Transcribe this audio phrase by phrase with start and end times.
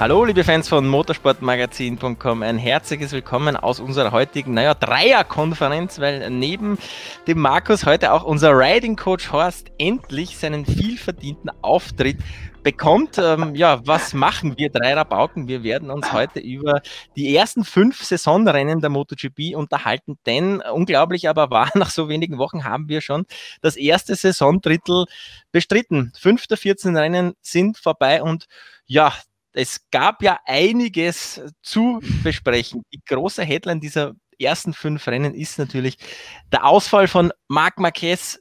[0.00, 2.42] Hallo, liebe Fans von motorsportmagazin.com.
[2.42, 6.78] Ein herzliches Willkommen aus unserer heutigen, naja, Dreierkonferenz, weil neben
[7.26, 12.16] dem Markus heute auch unser Riding Coach Horst endlich seinen vielverdienten Auftritt
[12.62, 13.18] bekommt.
[13.18, 15.48] Ähm, ja, was machen wir drei Rabauken?
[15.48, 16.80] Wir werden uns heute über
[17.14, 22.64] die ersten fünf Saisonrennen der MotoGP unterhalten, denn unglaublich aber war, nach so wenigen Wochen
[22.64, 23.26] haben wir schon
[23.60, 25.04] das erste Saisondrittel
[25.52, 26.10] bestritten.
[26.18, 28.46] Fünf der 14 Rennen sind vorbei und
[28.86, 29.12] ja,
[29.52, 32.82] es gab ja einiges zu besprechen.
[32.92, 35.96] Die große Headline dieser ersten fünf Rennen ist natürlich
[36.50, 38.38] der Ausfall von Marc Marquez.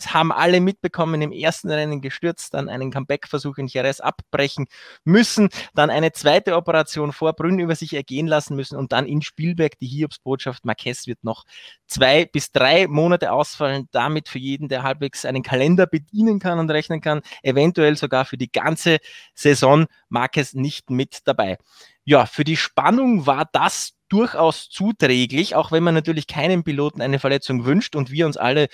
[0.00, 4.66] Es haben alle mitbekommen, im ersten Rennen gestürzt, dann einen Comeback-Versuch in Jerez abbrechen
[5.04, 9.20] müssen, dann eine zweite Operation vor Brünn über sich ergehen lassen müssen und dann in
[9.20, 11.44] Spielberg die Hiobsbotschaft, Marquez wird noch
[11.86, 16.70] zwei bis drei Monate ausfallen, damit für jeden, der halbwegs einen Kalender bedienen kann und
[16.70, 18.98] rechnen kann, eventuell sogar für die ganze
[19.34, 21.58] Saison Marquez nicht mit dabei.
[22.04, 27.18] Ja, für die Spannung war das durchaus zuträglich, auch wenn man natürlich keinem Piloten eine
[27.18, 28.68] Verletzung wünscht und wir uns alle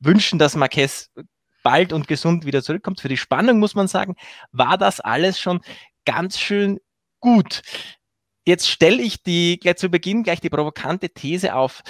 [0.00, 1.10] wünschen, dass Marquez
[1.62, 3.00] bald und gesund wieder zurückkommt.
[3.00, 4.14] Für die Spannung muss man sagen,
[4.52, 5.60] war das alles schon
[6.04, 6.78] ganz schön
[7.20, 7.62] gut.
[8.44, 11.82] Jetzt stelle ich die gleich zu Beginn gleich die provokante These auf,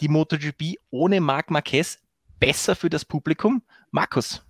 [0.00, 1.98] die MotoGP ohne Marc Marquez
[2.38, 3.62] besser für das Publikum?
[3.90, 4.42] Markus.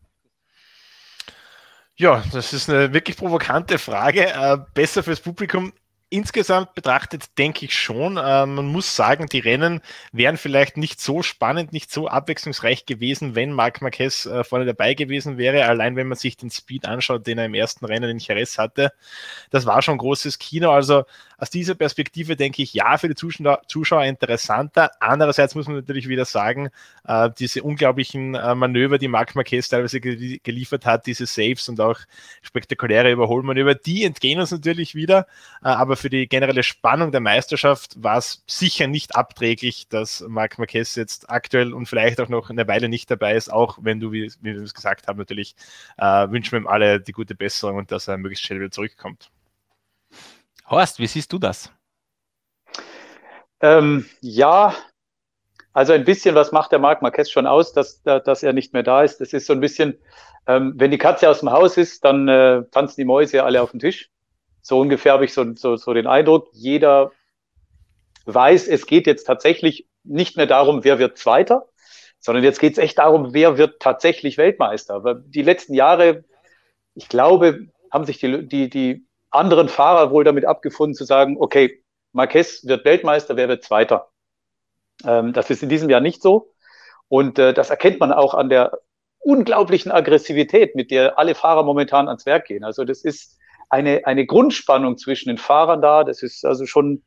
[1.97, 4.27] Ja, das ist eine wirklich provokante Frage.
[4.27, 5.73] Äh, besser fürs Publikum
[6.15, 8.17] insgesamt betrachtet denke ich schon.
[8.17, 9.81] Äh, man muss sagen, die Rennen
[10.13, 14.95] wären vielleicht nicht so spannend, nicht so abwechslungsreich gewesen, wenn Marc Marquez äh, vorne dabei
[14.95, 15.65] gewesen wäre.
[15.67, 18.93] Allein wenn man sich den Speed anschaut, den er im ersten Rennen in Jerez hatte,
[19.51, 20.71] das war schon großes Kino.
[20.71, 21.05] Also
[21.37, 24.93] aus dieser Perspektive denke ich, ja, für die Zuschauer, Zuschauer interessanter.
[25.01, 26.71] Andererseits muss man natürlich wieder sagen,
[27.07, 31.81] äh, diese unglaublichen äh, Manöver, die Marc Marquez teilweise ge geliefert hat, diese Saves und
[31.81, 31.99] auch
[32.43, 35.27] spektakuläre Überholmanöver, die entgehen uns natürlich wieder.
[35.63, 40.59] Äh, aber für die generelle Spannung der Meisterschaft war es sicher nicht abträglich, dass Marc
[40.59, 44.13] Marquez jetzt aktuell und vielleicht auch noch eine Weile nicht dabei ist, auch wenn du,
[44.13, 45.57] wie, wie wir es gesagt haben, natürlich
[45.97, 49.31] äh, wünschen wir ihm alle die gute Besserung und dass er möglichst schnell wieder zurückkommt.
[50.69, 51.73] Horst, wie siehst du das?
[53.63, 54.75] Ähm, ja,
[55.73, 58.83] also ein bisschen was macht der Marc Marquez schon aus, dass, dass er nicht mehr
[58.83, 59.23] da ist.
[59.23, 59.97] Das ist so ein bisschen,
[60.47, 63.71] ähm, wenn die Katze aus dem Haus ist, dann äh, tanzen die Mäuse alle auf
[63.71, 64.11] den Tisch.
[64.65, 67.13] So ungefähr habe ich so, so, so den Eindruck, jeder
[68.25, 71.69] weiß, es geht jetzt tatsächlich nicht mehr darum, wer wird Zweiter,
[72.19, 75.05] sondern jetzt geht es echt darum, wer wird tatsächlich Weltmeister.
[75.05, 76.25] Weil die letzten Jahre,
[76.95, 81.85] ich glaube, haben sich die, die, die anderen Fahrer wohl damit abgefunden zu sagen, okay,
[82.13, 84.09] Marquez wird Weltmeister, wer wird Zweiter?
[85.05, 86.55] Ähm, das ist in diesem Jahr nicht so.
[87.09, 88.79] Und äh, das erkennt man auch an der
[89.19, 92.65] unglaublichen Aggressivität, mit der alle Fahrer momentan ans Werk gehen.
[92.65, 93.39] Also das ist
[93.75, 96.05] eine, eine Grundspannung zwischen den Fahrern da.
[96.05, 97.03] Das ist also schon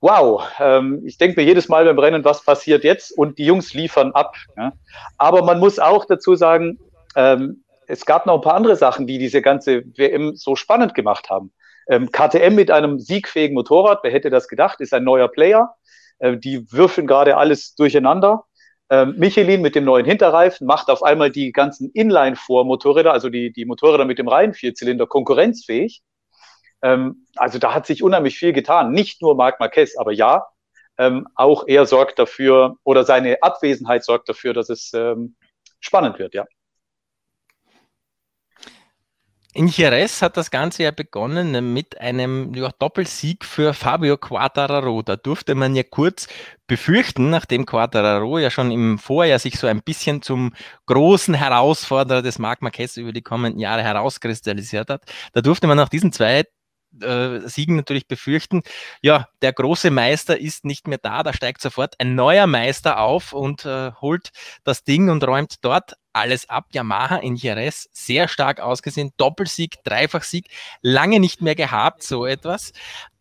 [0.00, 0.46] wow.
[0.60, 3.10] Ähm, ich denke mir jedes Mal beim Rennen, was passiert jetzt?
[3.10, 4.36] Und die Jungs liefern ab.
[4.56, 4.72] Ja.
[5.16, 6.78] Aber man muss auch dazu sagen,
[7.16, 11.30] ähm, es gab noch ein paar andere Sachen, die diese ganze WM so spannend gemacht
[11.30, 11.52] haben.
[11.88, 15.74] Ähm, KTM mit einem siegfähigen Motorrad, wer hätte das gedacht, ist ein neuer Player.
[16.18, 18.44] Äh, die würfeln gerade alles durcheinander.
[18.90, 23.66] Ähm, Michelin mit dem neuen Hinterreifen macht auf einmal die ganzen Inline-Vor-Motorräder, also die, die
[23.66, 26.02] Motorräder mit dem Reihenvierzylinder, konkurrenzfähig.
[26.82, 28.92] Ähm, also da hat sich unheimlich viel getan.
[28.92, 30.46] Nicht nur Marc Marquez, aber ja,
[30.96, 35.36] ähm, auch er sorgt dafür oder seine Abwesenheit sorgt dafür, dass es ähm,
[35.80, 36.44] spannend wird, ja.
[39.54, 45.02] In Jerez hat das Ganze ja begonnen mit einem ja, Doppelsieg für Fabio Quattararo.
[45.02, 46.28] Da durfte man ja kurz
[46.66, 50.52] befürchten, nachdem Quattararo ja schon im Vorjahr sich so ein bisschen zum
[50.84, 55.04] großen Herausforderer des Marc Marquez über die kommenden Jahre herauskristallisiert hat.
[55.32, 56.44] Da durfte man nach diesen zwei
[57.00, 58.62] äh, Siegen natürlich befürchten,
[59.02, 63.32] ja, der große Meister ist nicht mehr da, da steigt sofort ein neuer Meister auf
[63.32, 64.30] und äh, holt
[64.64, 66.66] das Ding und räumt dort alles ab.
[66.72, 70.46] Yamaha in Jerez sehr stark ausgesehen, Doppelsieg, Dreifachsieg,
[70.82, 72.72] lange nicht mehr gehabt, so etwas.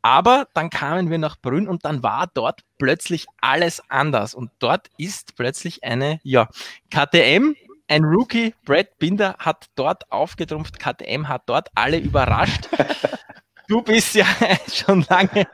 [0.01, 4.33] Aber dann kamen wir nach Brünn und dann war dort plötzlich alles anders.
[4.33, 6.47] Und dort ist plötzlich eine, ja,
[6.89, 7.55] KTM,
[7.89, 10.79] ein Rookie, Brad Binder, hat dort aufgetrumpft.
[10.79, 12.69] KTM hat dort alle überrascht.
[13.67, 14.25] du bist ja
[14.73, 15.47] schon lange,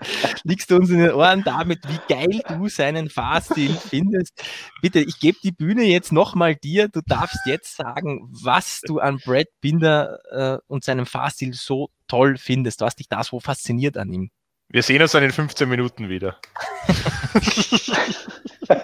[0.44, 4.44] liegst du uns in den Ohren damit, wie geil du seinen Fahrstil findest.
[4.82, 6.88] Bitte, ich gebe die Bühne jetzt nochmal dir.
[6.88, 12.38] Du darfst jetzt sagen, was du an Brad Binder äh, und seinem Fahrstil so toll
[12.38, 14.30] findest, was dich da so fasziniert an ihm.
[14.70, 16.38] Wir sehen uns dann in 15 Minuten wieder.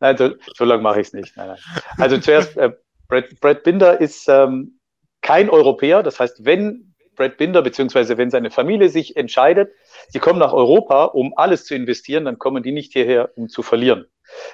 [0.00, 1.36] nein, so, so lange mache ich es nicht.
[1.36, 1.58] Nein, nein.
[1.98, 2.70] Also zuerst, äh,
[3.08, 4.78] Brad, Brad, Binder ist ähm,
[5.20, 6.02] kein Europäer.
[6.02, 9.72] Das heißt, wenn Brad Binder, beziehungsweise wenn seine Familie sich entscheidet,
[10.08, 13.62] sie kommen nach Europa, um alles zu investieren, dann kommen die nicht hierher, um zu
[13.62, 14.06] verlieren.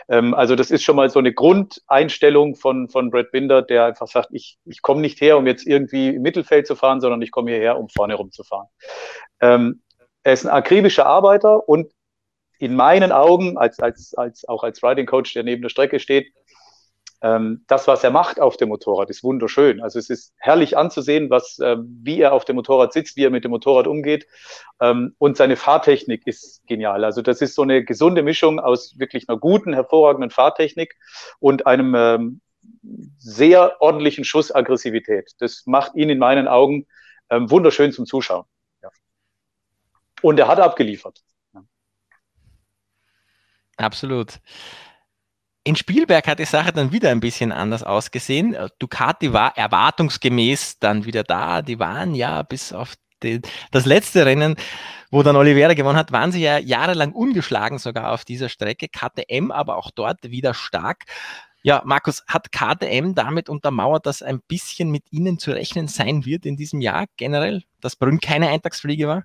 [0.09, 4.09] Ähm, also das ist schon mal so eine Grundeinstellung von, von Brad Binder, der einfach
[4.09, 7.31] sagt, ich, ich komme nicht her, um jetzt irgendwie im Mittelfeld zu fahren, sondern ich
[7.31, 8.69] komme hierher, um vorne rumzufahren.
[9.41, 9.83] Ähm,
[10.23, 11.93] er ist ein akribischer Arbeiter und
[12.59, 16.33] in meinen Augen, als, als, als, auch als Riding Coach, der neben der Strecke steht,
[17.21, 19.81] das, was er macht auf dem Motorrad, ist wunderschön.
[19.83, 23.31] Also es ist herrlich anzusehen, was, äh, wie er auf dem Motorrad sitzt, wie er
[23.31, 24.29] mit dem Motorrad umgeht.
[24.81, 27.05] Ähm, und seine Fahrtechnik ist genial.
[27.05, 30.97] Also das ist so eine gesunde Mischung aus wirklich einer guten, hervorragenden Fahrtechnik
[31.41, 32.41] und einem ähm,
[33.19, 35.33] sehr ordentlichen Schuss Aggressivität.
[35.41, 36.87] Das macht ihn in meinen Augen
[37.31, 38.45] ähm, wunderschön zum Zuschauen.
[40.23, 41.23] Und er hat abgeliefert.
[43.77, 44.41] Absolut.
[45.69, 48.57] In Spielberg hat die Sache dann wieder ein bisschen anders ausgesehen.
[48.79, 51.61] Ducati war erwartungsgemäß dann wieder da.
[51.61, 54.57] Die waren ja bis auf die, das letzte Rennen,
[55.11, 58.89] wo dann Oliveira gewonnen hat, waren sie ja jahrelang ungeschlagen sogar auf dieser Strecke.
[58.89, 61.05] KTM aber auch dort wieder stark.
[61.63, 66.47] Ja, Markus, hat KTM damit untermauert, dass ein bisschen mit ihnen zu rechnen sein wird
[66.47, 69.25] in diesem Jahr generell, dass Brünn keine Eintagsfliege war?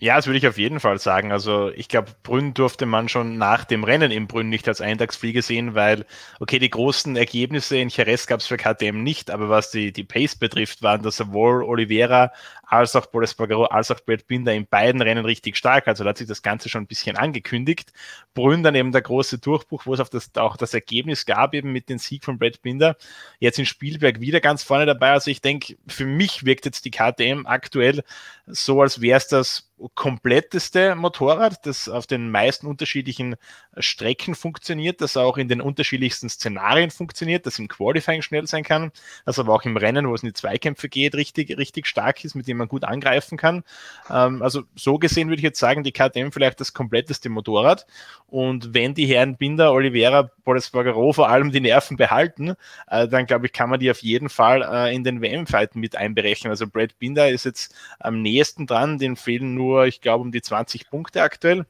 [0.00, 1.30] Ja, das würde ich auf jeden Fall sagen.
[1.30, 5.40] Also ich glaube, Brünn durfte man schon nach dem Rennen in Brünn nicht als Eintagsfliege
[5.40, 6.04] sehen, weil,
[6.40, 10.02] okay, die großen Ergebnisse in Jerez gab es für KTM nicht, aber was die, die
[10.02, 12.32] Pace betrifft, waren das sowohl Oliveira
[12.66, 15.88] als auch Boris Bagaro, als auch Brad Binder in beiden Rennen richtig stark.
[15.88, 17.92] Also da hat sich das Ganze schon ein bisschen angekündigt.
[18.34, 21.72] Brünn dann eben der große Durchbruch, wo es auf das, auch das Ergebnis gab, eben
[21.72, 22.96] mit dem Sieg von Brad Binder.
[23.38, 25.12] Jetzt in Spielberg wieder ganz vorne dabei.
[25.12, 28.02] Also ich denke, für mich wirkt jetzt die KTM aktuell
[28.46, 33.36] so, als wäre es das kompletteste Motorrad, das auf den meisten unterschiedlichen
[33.76, 38.92] Strecken funktioniert, das auch in den unterschiedlichsten Szenarien funktioniert, das im Qualifying schnell sein kann,
[39.26, 42.34] das aber auch im Rennen, wo es in die Zweikämpfe geht, richtig, richtig stark ist,
[42.34, 43.64] mit dem man gut angreifen kann.
[44.10, 47.86] Ähm, also so gesehen würde ich jetzt sagen, die KTM vielleicht das kompletteste Motorrad.
[48.26, 52.54] Und wenn die Herren Binder, Oliveira, Boris Borgaro vor allem die Nerven behalten,
[52.88, 55.96] äh, dann glaube ich, kann man die auf jeden Fall äh, in den WM-Fight mit
[55.96, 56.50] einberechnen.
[56.50, 60.42] Also Brad Binder ist jetzt am nächsten dran, den fehlen nur ich glaube, um die
[60.42, 61.66] 20 Punkte aktuell.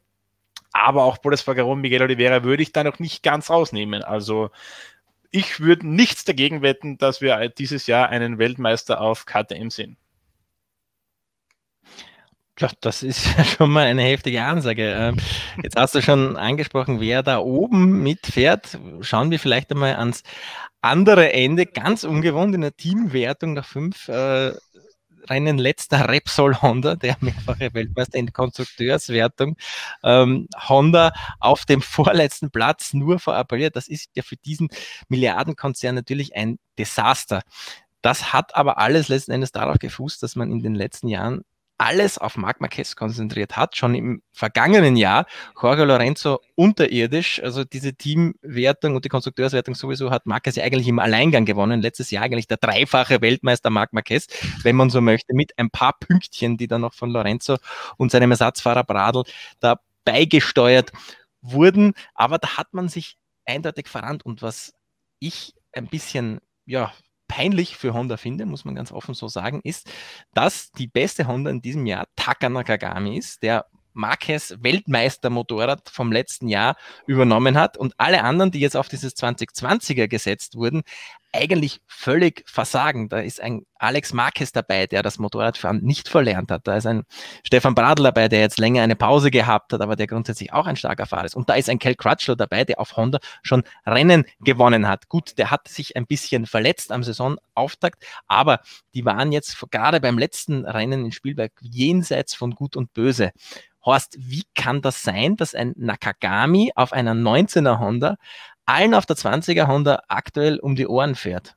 [0.73, 4.03] Aber auch Boris Fagaron, Miguel Oliveira würde ich da noch nicht ganz rausnehmen.
[4.03, 4.51] Also
[5.31, 9.97] ich würde nichts dagegen wetten, dass wir dieses Jahr einen Weltmeister auf KTM sehen.
[12.81, 14.93] Das ist schon mal eine heftige Ansage.
[14.93, 15.17] Ähm,
[15.63, 18.79] jetzt hast du schon angesprochen, wer da oben mitfährt.
[19.01, 20.23] Schauen wir vielleicht einmal ans
[20.81, 21.67] andere Ende.
[21.67, 24.53] Ganz ungewohnt in der Teamwertung nach fünf äh,
[25.29, 29.57] Rennen letzter Repsol Honda, der mehrfache Weltmeister in Konstrukteurswertung.
[30.05, 33.75] Ähm, Honda auf dem vorletzten Platz nur verappelliert.
[33.75, 34.69] Das ist ja für diesen
[35.09, 37.43] Milliardenkonzern natürlich ein Desaster.
[38.01, 41.43] Das hat aber alles letzten Endes darauf gefußt, dass man in den letzten Jahren
[41.79, 43.77] alles auf Marc Marquez konzentriert hat.
[43.77, 45.27] Schon im vergangenen Jahr
[45.61, 47.43] Jorge Lorenzo unterirdisch.
[47.43, 51.83] Also diese Teamwertung und die Konstrukteurswertung sowieso hat Marquez ja eigentlich im Alleingang gewonnen.
[51.83, 54.27] Letztes Jahr eigentlich der dreifache Weltmeister Marc Marquez,
[54.63, 57.57] wenn man so möchte, mit ein paar Pünktchen, die dann noch von Lorenzo
[57.97, 59.25] und seinem Ersatzfahrer Bradl
[59.61, 60.93] da beigesteuert
[61.41, 61.95] wurden.
[62.15, 64.25] Aber da hat man sich eindeutig verrannt.
[64.25, 64.73] Und was
[65.19, 66.93] ich ein bisschen ja,
[67.29, 69.91] peinlich für Honda finde, muss man ganz offen so sagen, ist,
[70.35, 76.49] dass die beste Honda in diesem Jahr Taka Nakagami ist, der Marquez Weltmeister-Motorrad vom letzten
[76.49, 76.77] Jahr
[77.07, 77.77] übernommen hat.
[77.77, 80.83] Und alle anderen, die jetzt auf dieses 2020er gesetzt wurden,
[81.35, 83.09] eigentlich völlig versagen.
[83.09, 86.67] Da ist ein Alex Marquez dabei, der das Motorradfahren nicht verlernt hat.
[86.67, 87.03] Da ist ein
[87.43, 90.77] Stefan Bradl dabei, der jetzt länger eine Pause gehabt hat, aber der grundsätzlich auch ein
[90.77, 91.35] starker Fahrer ist.
[91.35, 95.09] Und da ist ein Kel Crutchlow dabei, der auf Honda schon Rennen gewonnen hat.
[95.09, 98.61] Gut, der hat sich ein bisschen verletzt am Saisonauftakt, aber
[98.95, 103.33] die waren jetzt gerade beim letzten Rennen in Spielberg jenseits von Gut und Böse.
[103.85, 108.17] Horst, wie kann das sein, dass ein Nakagami auf einer 19er Honda
[108.67, 111.57] allen auf der 20er Honda aktuell um die Ohren fährt?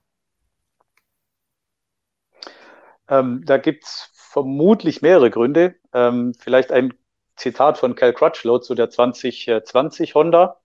[3.09, 5.75] Ähm, da gibt es vermutlich mehrere Gründe.
[5.93, 6.93] Ähm, vielleicht ein
[7.35, 10.59] Zitat von Cal Crutchlow zu der 2020 Honda.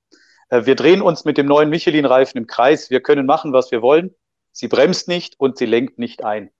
[0.49, 2.91] Äh, wir drehen uns mit dem neuen Michelin-Reifen im Kreis.
[2.91, 4.15] Wir können machen, was wir wollen.
[4.51, 6.51] Sie bremst nicht und sie lenkt nicht ein.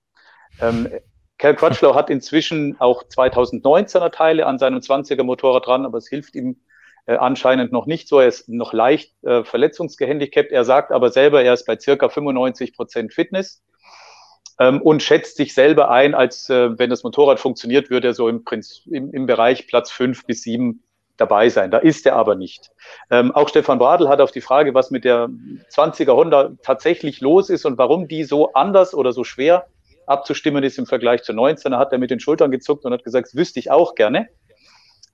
[0.61, 0.89] Ähm,
[1.37, 6.35] Cal Crutchlow hat inzwischen auch 2019er Teile an seinem 20er Motorrad dran, aber es hilft
[6.35, 6.61] ihm
[7.05, 8.19] äh, anscheinend noch nicht so.
[8.19, 10.51] Er ist noch leicht äh, verletzungsgehandicapt.
[10.51, 13.61] Er sagt aber selber, er ist bei circa 95 Prozent Fitness
[14.59, 18.27] ähm, und schätzt sich selber ein, als äh, wenn das Motorrad funktioniert, würde er so
[18.27, 20.83] im, Prinzip, im, im Bereich Platz fünf bis sieben
[21.17, 21.71] dabei sein.
[21.71, 22.71] Da ist er aber nicht.
[23.11, 25.29] Ähm, auch Stefan Bradl hat auf die Frage, was mit der
[25.71, 29.67] 20er Honda tatsächlich los ist und warum die so anders oder so schwer
[30.05, 31.71] abzustimmen ist im Vergleich zu 19.
[31.71, 34.27] Da hat er mit den Schultern gezuckt und hat gesagt, wüsste ich auch gerne.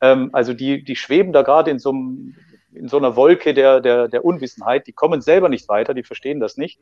[0.02, 2.36] Ähm, also die, die schweben da gerade in so einem
[2.74, 4.88] in so einer Wolke der, der, der Unwissenheit.
[4.88, 6.80] Die kommen selber nicht weiter, die verstehen das nicht.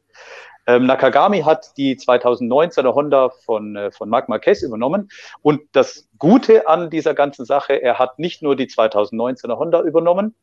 [0.65, 5.09] Ähm, Nakagami hat die 2019er Honda von, äh, von Marc Marquez übernommen.
[5.41, 10.35] Und das Gute an dieser ganzen Sache, er hat nicht nur die 2019er Honda übernommen,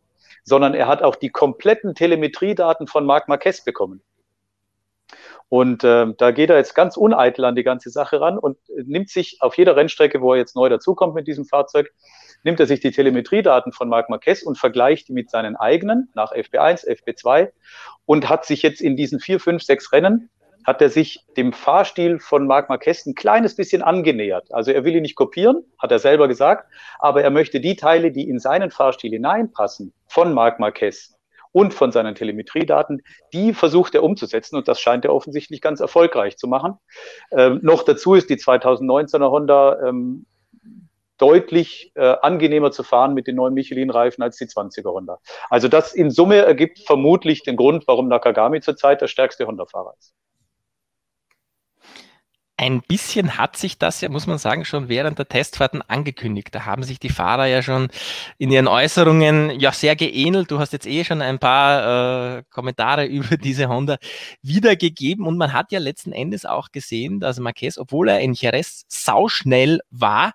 [0.45, 4.03] sondern er hat auch die kompletten Telemetriedaten von Marc Marquez bekommen.
[5.55, 9.09] Und äh, da geht er jetzt ganz uneitel an die ganze Sache ran und nimmt
[9.09, 11.93] sich auf jeder Rennstrecke, wo er jetzt neu dazukommt mit diesem Fahrzeug,
[12.43, 16.33] nimmt er sich die Telemetriedaten von Marc Marquez und vergleicht die mit seinen eigenen nach
[16.33, 17.53] FP1, FP2
[18.05, 20.29] und hat sich jetzt in diesen vier, fünf, sechs Rennen
[20.65, 24.53] hat er sich dem Fahrstil von Marc Marquez ein kleines bisschen angenähert.
[24.53, 26.69] Also er will ihn nicht kopieren, hat er selber gesagt,
[26.99, 31.15] aber er möchte die Teile, die in seinen Fahrstil hineinpassen, von Marc Marquez
[31.55, 36.37] und von seinen Telemetriedaten, die versucht er umzusetzen und das scheint er offensichtlich ganz erfolgreich
[36.37, 36.75] zu machen.
[37.31, 40.27] Ähm, noch dazu ist die 2019er Honda ähm,
[41.17, 45.21] deutlich äh, angenehmer zu fahren mit den neuen Michelin-Reifen als die 20er Honda.
[45.49, 50.13] Also das in Summe ergibt vermutlich den Grund, warum Nakagami zurzeit der stärkste Honda-Fahrer ist.
[52.57, 56.55] Ein bisschen hat sich das ja, muss man sagen, schon während der Testfahrten angekündigt.
[56.55, 57.89] Da haben sich die Fahrer ja schon
[58.39, 60.53] in ihren Äußerungen ja sehr geähnelt.
[60.53, 63.97] Du hast jetzt eh schon ein paar äh, Kommentare über diese Honda
[64.43, 68.85] wiedergegeben und man hat ja letzten Endes auch gesehen, dass Marquez, obwohl er in Jerez
[68.87, 70.33] sauschnell war,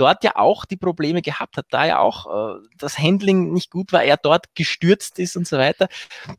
[0.00, 3.92] dort ja auch die Probleme gehabt hat, da ja auch äh, das Handling nicht gut
[3.92, 5.88] war, er dort gestürzt ist und so weiter.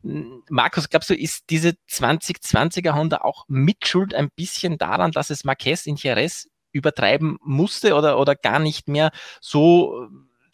[0.02, 5.86] Markus, glaubst du, ist diese 2020er Honda auch mitschuld ein bisschen daran, dass es Marquez
[5.86, 10.08] in Jerez übertreiben musste oder, oder gar nicht mehr so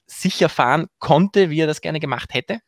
[0.06, 2.60] sicher fahren konnte, wie er das gerne gemacht hätte?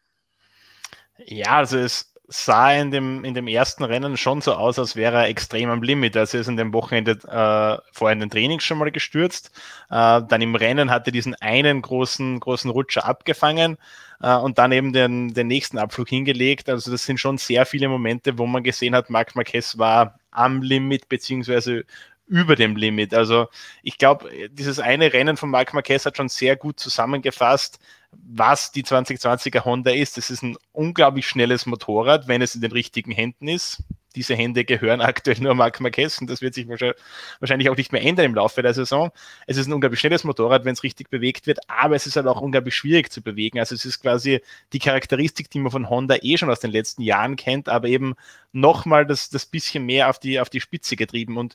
[1.26, 5.16] Ja, also es, sah in dem, in dem ersten Rennen schon so aus, als wäre
[5.16, 6.16] er extrem am Limit.
[6.16, 9.50] Also er ist in dem Wochenende äh, vorher in den Trainings schon mal gestürzt.
[9.90, 13.78] Äh, dann im Rennen hat er diesen einen großen, großen Rutscher abgefangen
[14.22, 16.68] äh, und dann eben den, den nächsten Abflug hingelegt.
[16.68, 20.62] Also das sind schon sehr viele Momente, wo man gesehen hat, Marc Marquez war am
[20.62, 21.84] Limit beziehungsweise
[22.28, 23.12] über dem Limit.
[23.12, 23.49] Also
[23.82, 27.80] ich glaube, dieses eine Rennen von Marc Marquez hat schon sehr gut zusammengefasst,
[28.12, 30.17] was die 2020er Honda ist.
[30.17, 33.83] Das ist ein unglaublich schnelles Motorrad, wenn es in den richtigen Händen ist.
[34.17, 38.02] Diese Hände gehören aktuell nur Marc Marquez und das wird sich wahrscheinlich auch nicht mehr
[38.02, 39.11] ändern im Laufe der Saison.
[39.47, 42.26] Es ist ein unglaublich schnelles Motorrad, wenn es richtig bewegt wird, aber es ist halt
[42.26, 43.59] auch unglaublich schwierig zu bewegen.
[43.61, 44.40] Also es ist quasi
[44.73, 48.14] die Charakteristik, die man von Honda eh schon aus den letzten Jahren kennt, aber eben
[48.52, 51.55] nochmal das, das bisschen mehr auf die, auf die Spitze getrieben und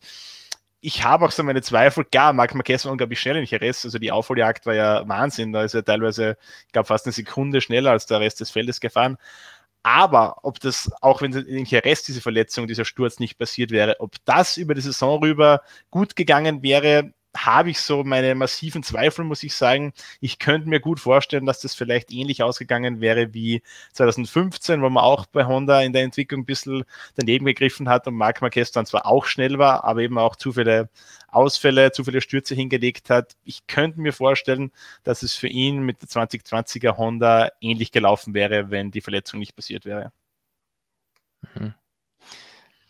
[0.85, 2.05] ich habe auch so meine Zweifel.
[2.05, 3.83] Klar, Marc Marquez war unglaublich schnell in Jerez.
[3.85, 5.51] Also die Aufholjagd war ja Wahnsinn.
[5.51, 6.37] Da ist er teilweise,
[6.67, 9.17] ich glaube, fast eine Sekunde schneller als der Rest des Feldes gefahren.
[9.81, 14.13] Aber ob das, auch wenn in Jerez diese Verletzung, dieser Sturz nicht passiert wäre, ob
[14.25, 19.43] das über die Saison rüber gut gegangen wäre, habe ich so meine massiven Zweifel, muss
[19.43, 19.93] ich sagen.
[20.21, 23.61] Ich könnte mir gut vorstellen, dass das vielleicht ähnlich ausgegangen wäre wie
[23.93, 28.15] 2015, wo man auch bei Honda in der Entwicklung ein bisschen daneben gegriffen hat und
[28.15, 30.89] Marc Marquez dann zwar auch schnell war, aber eben auch zu viele
[31.27, 33.35] Ausfälle, zu viele Stürze hingelegt hat.
[33.43, 34.71] Ich könnte mir vorstellen,
[35.03, 39.55] dass es für ihn mit der 2020er Honda ähnlich gelaufen wäre, wenn die Verletzung nicht
[39.55, 40.11] passiert wäre.
[41.53, 41.73] Mhm.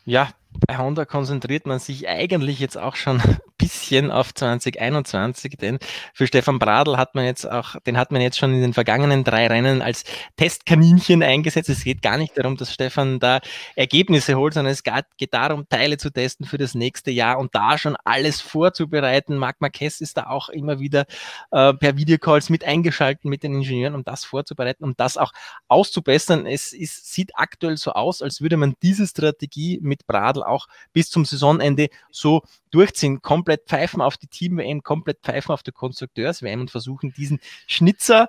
[0.06, 0.30] Ja,
[0.68, 3.22] bei Honda konzentriert man sich eigentlich jetzt auch schon
[3.58, 5.80] bisschen auf 2021, denn
[6.14, 9.24] für Stefan Bradl hat man jetzt auch, den hat man jetzt schon in den vergangenen
[9.24, 10.04] drei Rennen als
[10.36, 11.70] Testkaninchen eingesetzt.
[11.70, 13.40] Es geht gar nicht darum, dass Stefan da
[13.76, 17.78] Ergebnisse holt, sondern es geht darum, Teile zu testen für das nächste Jahr und da
[17.78, 19.38] schon alles vorzubereiten.
[19.38, 21.06] Marc Marquez ist da auch immer wieder
[21.52, 25.32] äh, per Videocalls mit eingeschalten mit den Ingenieuren, um das vorzubereiten, um das auch
[25.68, 26.46] auszubessern.
[26.46, 31.10] Es ist, sieht aktuell so aus, als würde man diese Strategie mit Bradl auch bis
[31.10, 33.22] zum Saisonende so durchziehen.
[33.46, 38.28] Komplett pfeifen auf die Team-WM, komplett pfeifen auf die Konstrukteurs-WM und versuchen diesen Schnitzer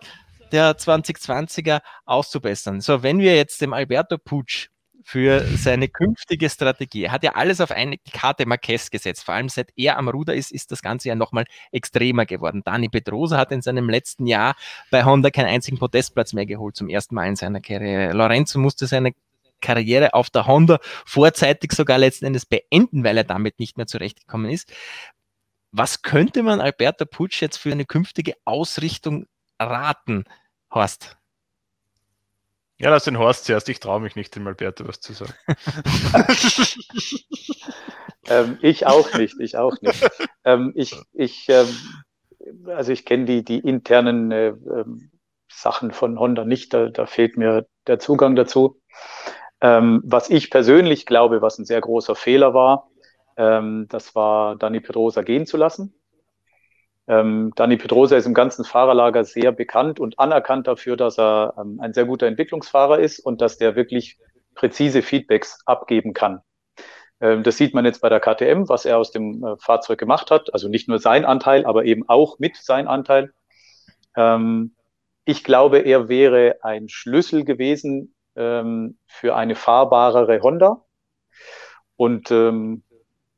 [0.53, 2.83] der 2020er auszubessern.
[2.83, 4.69] So, wenn wir jetzt dem Alberto Pucci
[5.07, 7.05] für seine künftige Strategie.
[7.05, 9.25] Er hat ja alles auf eine Karte Marquez gesetzt.
[9.25, 12.63] Vor allem seit er am Ruder ist, ist das Ganze ja nochmal extremer geworden.
[12.65, 14.57] Dani Pedrosa hat in seinem letzten Jahr
[14.91, 18.15] bei Honda keinen einzigen Podestplatz mehr geholt, zum ersten Mal in seiner Karriere.
[18.15, 19.13] Lorenzo musste seine
[19.61, 24.51] Karriere auf der Honda vorzeitig sogar letzten Endes beenden, weil er damit nicht mehr zurechtgekommen
[24.51, 24.73] ist.
[25.73, 29.27] Was könnte man Alberto Putsch jetzt für eine künftige Ausrichtung
[29.61, 30.25] raten,
[30.73, 31.17] Horst?
[32.79, 33.69] Ja, lass den Horst zuerst.
[33.69, 35.33] Ich traue mich nicht, dem Alberto was zu sagen.
[38.29, 40.09] ähm, ich auch nicht, ich auch nicht.
[40.45, 41.69] Ähm, ich, ich, ähm,
[42.67, 45.11] also ich kenne die, die internen äh, ähm,
[45.49, 48.81] Sachen von Honda nicht, da, da fehlt mir der Zugang dazu.
[49.61, 52.89] Ähm, was ich persönlich glaube, was ein sehr großer Fehler war,
[53.39, 55.95] Ähm, das war Dani Pedrosa gehen zu lassen.
[57.09, 61.79] Ähm, Dani Pedrosa ist im ganzen Fahrerlager sehr bekannt und anerkannt dafür, dass er ähm,
[61.81, 64.19] ein sehr guter Entwicklungsfahrer ist und dass der wirklich
[64.55, 66.41] präzise Feedbacks abgeben kann.
[67.21, 70.31] Ähm, das sieht man jetzt bei der KTM, was er aus dem äh, Fahrzeug gemacht
[70.33, 70.55] hat.
[70.55, 73.33] Also nicht nur sein Anteil, aber eben auch mit sein Anteil.
[74.17, 74.75] Ähm,
[75.25, 80.85] ich glaube, er wäre ein Schlüssel gewesen ähm, für eine fahrbarere Honda.
[81.97, 82.31] Und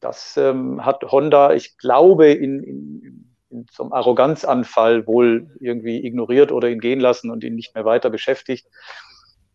[0.01, 6.69] das hat Honda, ich glaube, in, in, in so einem Arroganzanfall wohl irgendwie ignoriert oder
[6.69, 8.67] ihn gehen lassen und ihn nicht mehr weiter beschäftigt.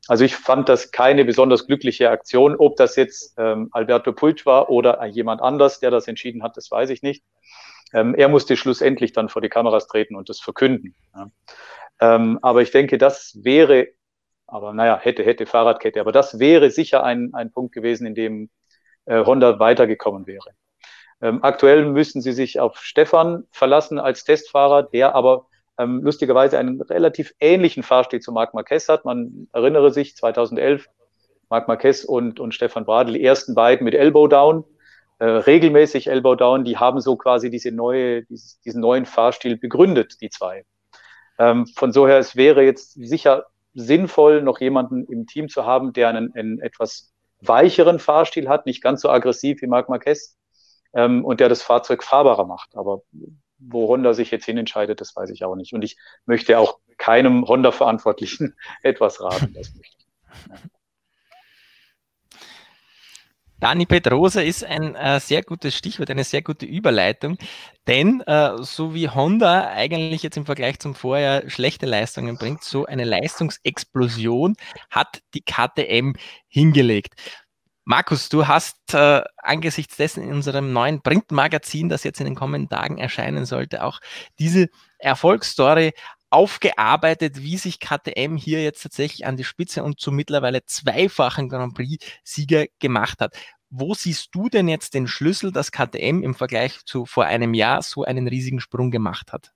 [0.07, 2.55] Also ich fand das keine besonders glückliche Aktion.
[2.57, 6.69] Ob das jetzt ähm, Alberto Puig war oder jemand anders, der das entschieden hat, das
[6.69, 7.23] weiß ich nicht.
[7.93, 10.95] Ähm, er musste schlussendlich dann vor die Kameras treten und das verkünden.
[11.15, 11.29] Ja.
[12.01, 13.87] Ähm, aber ich denke, das wäre,
[14.47, 18.49] aber naja, hätte, hätte Fahrradkette, aber das wäre sicher ein, ein Punkt gewesen, in dem
[19.05, 20.51] äh, Honda weitergekommen wäre.
[21.21, 25.47] Ähm, aktuell müssen sie sich auf Stefan verlassen als Testfahrer, der aber
[25.77, 29.05] ähm, lustigerweise einen relativ ähnlichen Fahrstil zu Marc Marquez hat.
[29.05, 30.87] Man erinnere sich, 2011,
[31.49, 34.65] Marc Marquez und, und Stefan Bradl, die ersten beiden mit Elbow Down,
[35.19, 40.19] äh, regelmäßig Elbow Down, die haben so quasi diese neue, dieses, diesen neuen Fahrstil begründet,
[40.21, 40.65] die zwei.
[41.39, 45.93] Ähm, von so her, es wäre jetzt sicher sinnvoll, noch jemanden im Team zu haben,
[45.93, 50.37] der einen, einen etwas weicheren Fahrstil hat, nicht ganz so aggressiv wie Marc Marquez
[50.93, 52.75] ähm, und der das Fahrzeug fahrbarer macht.
[52.75, 53.01] Aber
[53.57, 55.73] wo Honda sich jetzt hinentscheidet, das weiß ich auch nicht.
[55.73, 59.53] Und ich möchte auch keinem Honda-Verantwortlichen etwas raten.
[59.53, 60.61] Das möchte ich.
[63.63, 67.37] Dani Pedrosa ist ein äh, sehr gutes Stichwort, eine sehr gute Überleitung,
[67.87, 72.85] denn äh, so wie Honda eigentlich jetzt im Vergleich zum Vorjahr schlechte Leistungen bringt, so
[72.85, 74.57] eine Leistungsexplosion
[74.89, 76.11] hat die KTM
[76.49, 77.13] hingelegt.
[77.85, 82.67] Markus, du hast äh, angesichts dessen in unserem neuen Printmagazin, das jetzt in den kommenden
[82.67, 84.01] Tagen erscheinen sollte, auch
[84.39, 85.93] diese Erfolgsstory
[86.33, 91.75] aufgearbeitet, wie sich KTM hier jetzt tatsächlich an die Spitze und zum mittlerweile zweifachen Grand
[91.75, 93.35] Prix-Sieger gemacht hat.
[93.75, 97.81] Wo siehst du denn jetzt den Schlüssel, dass KTM im Vergleich zu vor einem Jahr
[97.81, 99.51] so einen riesigen Sprung gemacht hat?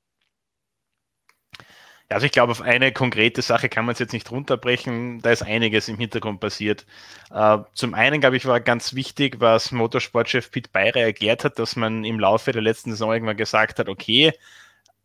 [2.10, 5.20] Also ich glaube, auf eine konkrete Sache kann man es jetzt nicht runterbrechen.
[5.22, 6.88] Da ist einiges im Hintergrund passiert.
[7.30, 11.76] Äh, zum einen, glaube ich, war ganz wichtig, was Motorsportchef Pete Beirer erklärt hat, dass
[11.76, 14.34] man im Laufe der letzten Saison irgendwann gesagt hat, okay,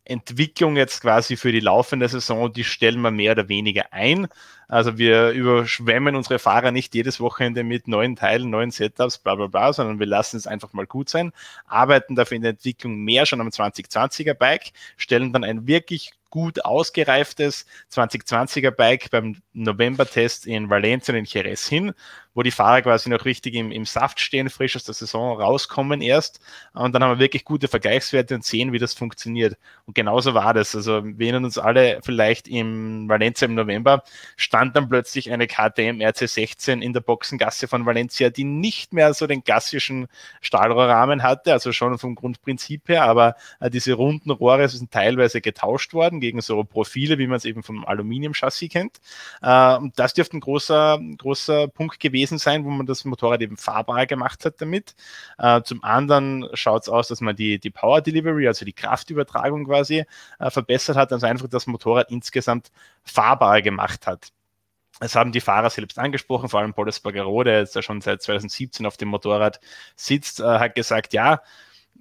[0.04, 4.26] Entwicklung jetzt quasi für die laufende Saison, die stellen wir mehr oder weniger ein.
[4.68, 9.46] Also wir überschwemmen unsere Fahrer nicht jedes Wochenende mit neuen Teilen, neuen Setups, bla bla
[9.46, 11.32] bla, sondern wir lassen es einfach mal gut sein,
[11.66, 16.64] arbeiten dafür in der Entwicklung mehr schon am 2020er Bike, stellen dann ein wirklich gut
[16.64, 21.92] ausgereiftes 2020er Bike beim November-Test in Valencia in Jerez hin,
[22.34, 26.00] wo die Fahrer quasi noch richtig im, im Saft stehen, frisch aus der Saison rauskommen
[26.00, 26.40] erst.
[26.72, 29.56] Und dann haben wir wirklich gute Vergleichswerte und sehen, wie das funktioniert.
[29.86, 30.74] Und genauso war das.
[30.74, 34.02] Also wir erinnern uns alle vielleicht im Valencia im November,
[34.36, 39.26] stand dann plötzlich eine KTM RC16 in der Boxengasse von Valencia, die nicht mehr so
[39.26, 40.08] den klassischen
[40.40, 45.92] Stahlrohrrahmen hatte, also schon vom Grundprinzip her, aber äh, diese runden Rohre sind teilweise getauscht
[45.92, 49.00] worden gegen so Profile, wie man es eben vom Aluminium-Chassis kennt.
[49.42, 53.56] Äh, und das dürfte ein großer, großer Punkt gewesen sein, wo man das Motorrad eben
[53.56, 54.94] fahrbar gemacht hat damit.
[55.38, 59.66] Äh, zum anderen schaut es aus, dass man die, die Power Delivery, also die Kraftübertragung
[59.66, 60.04] quasi
[60.38, 62.70] äh, verbessert hat, also einfach das Motorrad insgesamt
[63.04, 64.32] fahrbar gemacht hat.
[65.00, 68.22] Das haben die Fahrer selbst angesprochen, vor allem Paul Espargaro, der jetzt ja schon seit
[68.22, 69.58] 2017 auf dem Motorrad
[69.96, 71.40] sitzt, äh, hat gesagt, ja,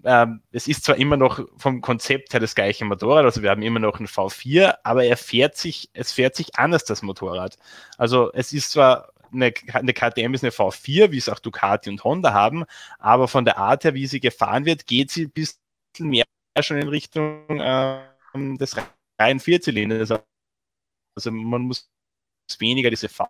[0.04, 3.62] ähm, es ist zwar immer noch vom Konzept her das gleiche Motorrad, also wir haben
[3.62, 7.58] immer noch ein V4, aber er fährt sich, es fährt sich anders, das Motorrad.
[7.98, 12.04] Also es ist zwar eine, eine KTM ist eine V4, wie es auch Ducati und
[12.04, 12.66] Honda haben,
[13.00, 15.60] aber von der Art her, wie sie gefahren wird, geht sie ein bisschen
[16.00, 16.26] mehr
[16.62, 18.76] schon in Richtung ähm, des
[19.20, 20.12] reinen Vierzylinders.
[21.16, 21.90] Also man muss
[22.60, 23.28] weniger diese V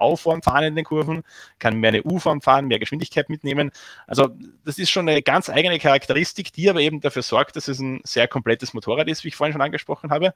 [0.00, 1.22] V-Form fahren in den Kurven,
[1.58, 3.70] kann mehr eine U-Form fahren, mehr Geschwindigkeit mitnehmen.
[4.06, 4.30] Also
[4.64, 8.00] das ist schon eine ganz eigene Charakteristik, die aber eben dafür sorgt, dass es ein
[8.04, 10.34] sehr komplettes Motorrad ist, wie ich vorhin schon angesprochen habe.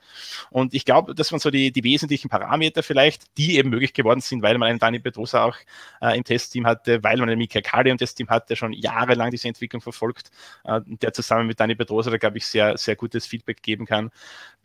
[0.50, 4.20] Und ich glaube, das waren so die, die wesentlichen Parameter vielleicht, die eben möglich geworden
[4.20, 5.56] sind, weil man einen Dani Pedrosa auch
[6.00, 9.30] äh, im Testteam hatte, weil man einen Mika Kali im Testteam hatte, der schon jahrelang
[9.30, 10.30] diese Entwicklung verfolgt,
[10.64, 14.10] äh, der zusammen mit Dani Pedrosa da, glaube ich, sehr, sehr gutes Feedback geben kann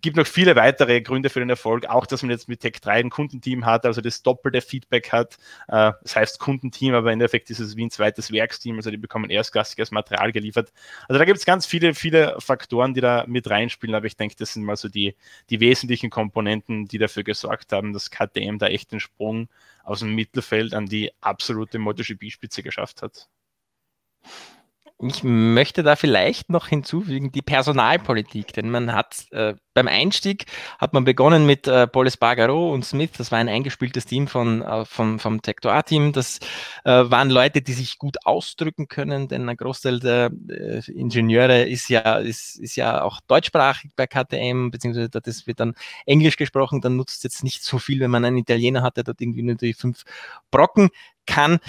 [0.01, 2.91] gibt noch viele weitere Gründe für den Erfolg, auch dass man jetzt mit Tech 3
[2.91, 5.37] ein Kundenteam hat, also das doppelte Feedback hat.
[5.67, 8.97] Äh, das heißt Kundenteam, aber im Endeffekt ist es wie ein zweites Werksteam, also die
[8.97, 10.71] bekommen erstklassiges Material geliefert.
[11.07, 14.35] Also da gibt es ganz viele, viele Faktoren, die da mit reinspielen, aber ich denke,
[14.37, 15.15] das sind mal so die,
[15.49, 19.49] die wesentlichen Komponenten, die dafür gesorgt haben, dass KTM da echt den Sprung
[19.83, 23.27] aus dem Mittelfeld an die absolute MotoGP-Spitze geschafft hat.
[25.01, 30.45] Ich möchte da vielleicht noch hinzufügen die Personalpolitik, denn man hat äh, beim Einstieg
[30.77, 34.61] hat man begonnen mit äh, Paul Spargaro und Smith, das war ein eingespieltes Team von,
[34.61, 36.11] äh, vom, vom Tector A-Team.
[36.11, 36.39] Das
[36.83, 41.87] äh, waren Leute, die sich gut ausdrücken können, denn ein Großteil der äh, Ingenieure ist
[41.87, 45.75] ja, ist, ist ja auch deutschsprachig bei KTM, beziehungsweise das wird dann
[46.07, 49.05] Englisch gesprochen, dann nutzt es jetzt nicht so viel, wenn man einen Italiener hat, der
[49.05, 50.03] dort irgendwie nur die fünf
[50.51, 50.89] Brocken
[51.29, 51.59] kann.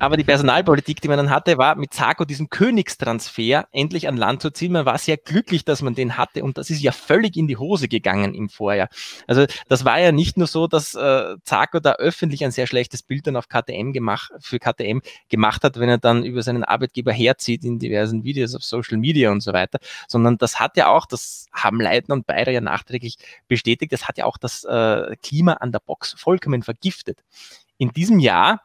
[0.00, 4.40] Aber die Personalpolitik, die man dann hatte, war mit Zarko diesen Königstransfer endlich an Land
[4.40, 4.72] zu ziehen.
[4.72, 7.58] Man war sehr glücklich, dass man den hatte und das ist ja völlig in die
[7.58, 8.88] Hose gegangen im Vorjahr.
[9.26, 13.02] Also das war ja nicht nur so, dass äh, Zarko da öffentlich ein sehr schlechtes
[13.02, 17.12] Bild dann auf KTM gemacht, für KTM gemacht hat, wenn er dann über seinen Arbeitgeber
[17.12, 21.04] herzieht in diversen Videos auf Social Media und so weiter, sondern das hat ja auch,
[21.04, 23.18] das haben Leitner und Beider ja nachträglich
[23.48, 27.18] bestätigt, das hat ja auch das äh, Klima an der Box vollkommen vergiftet.
[27.76, 28.62] In diesem Jahr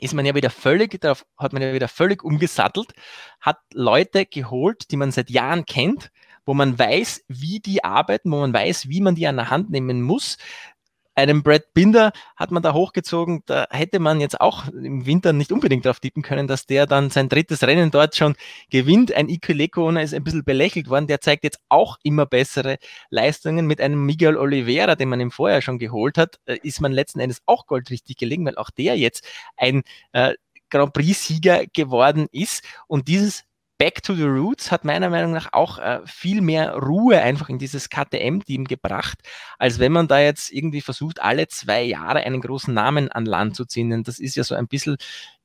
[0.00, 2.92] ist man ja wieder völlig, darauf hat man ja wieder völlig umgesattelt,
[3.40, 6.10] hat Leute geholt, die man seit Jahren kennt,
[6.44, 9.70] wo man weiß, wie die arbeiten, wo man weiß, wie man die an der Hand
[9.70, 10.36] nehmen muss,
[11.16, 15.50] einem Brad Binder hat man da hochgezogen, da hätte man jetzt auch im Winter nicht
[15.50, 18.36] unbedingt drauf tippen können, dass der dann sein drittes Rennen dort schon
[18.70, 19.12] gewinnt.
[19.12, 19.52] Ein Ike
[20.00, 22.76] ist ein bisschen belächelt worden, der zeigt jetzt auch immer bessere
[23.08, 23.66] Leistungen.
[23.66, 27.20] Mit einem Miguel Oliveira, den man im Vorjahr schon geholt hat, äh, ist man letzten
[27.20, 29.26] Endes auch goldrichtig gelegen, weil auch der jetzt
[29.56, 30.34] ein äh,
[30.68, 32.62] Grand Prix-Sieger geworden ist.
[32.88, 33.44] Und dieses
[33.78, 37.58] Back to the Roots hat meiner Meinung nach auch äh, viel mehr Ruhe einfach in
[37.58, 39.18] dieses KTM-Team gebracht,
[39.58, 43.54] als wenn man da jetzt irgendwie versucht, alle zwei Jahre einen großen Namen an Land
[43.54, 43.90] zu ziehen.
[43.90, 44.96] Denn das ist ja so ein bisschen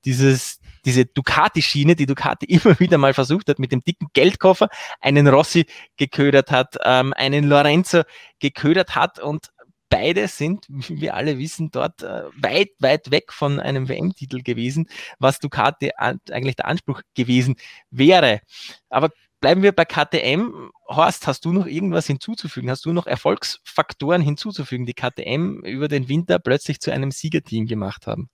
[0.06, 4.70] dieses, diese Ducati-Schiene, die Ducati immer wieder mal versucht hat, mit dem dicken Geldkoffer
[5.02, 5.66] einen Rossi
[5.98, 8.04] geködert hat, ähm, einen Lorenzo
[8.40, 9.52] geködert hat und
[9.92, 14.90] beide sind, wie wir alle wissen, dort äh, weit, weit weg von einem WM-Titel gewesen,
[15.20, 17.58] was Ducati eigentlich der Anspruch gewesen
[17.92, 18.42] wäre.
[18.90, 20.72] Aber bleiben wir bei KTM.
[20.88, 22.72] Horst, hast du noch irgendwas hinzuzufügen?
[22.72, 28.08] Hast du noch Erfolgsfaktoren hinzuzufügen, die KTM über den Winter plötzlich zu einem Siegerteam gemacht
[28.08, 28.30] haben?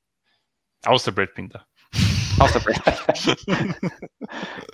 [0.86, 1.66] Außer Brad Binder.
[2.40, 2.60] Außer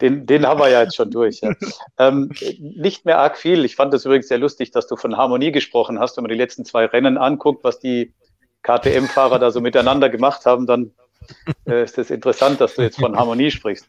[0.01, 1.41] den, den haben wir ja jetzt schon durch.
[1.41, 1.53] Ja.
[1.97, 3.65] Ähm, nicht mehr arg viel.
[3.65, 6.17] Ich fand es übrigens sehr lustig, dass du von Harmonie gesprochen hast.
[6.17, 8.13] Wenn man die letzten zwei Rennen anguckt, was die
[8.63, 10.91] KTM-Fahrer da so miteinander gemacht haben, dann
[11.65, 13.87] äh, ist es das interessant, dass du jetzt von Harmonie sprichst.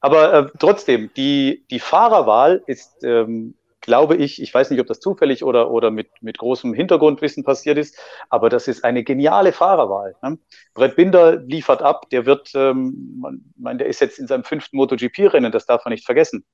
[0.00, 3.54] Aber äh, trotzdem, die, die Fahrerwahl ist ähm,
[3.90, 7.76] glaube ich, ich weiß nicht, ob das zufällig oder, oder mit, mit großem Hintergrundwissen passiert
[7.76, 7.98] ist,
[8.28, 10.14] aber das ist eine geniale Fahrerwahl.
[10.22, 10.38] Ne?
[10.74, 14.76] Brett Binder liefert ab, der wird, ähm, man, man, der ist jetzt in seinem fünften
[14.76, 16.44] MotoGP-Rennen, das darf man nicht vergessen.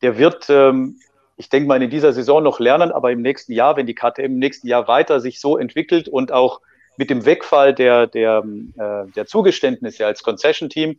[0.00, 0.98] Der wird, ähm,
[1.36, 4.24] ich denke mal, in dieser Saison noch lernen, aber im nächsten Jahr, wenn die KTM
[4.24, 6.62] im nächsten Jahr weiter sich so entwickelt und auch
[6.96, 8.42] mit dem Wegfall der, der,
[8.78, 10.98] äh, der Zugeständnisse als Concession-Team,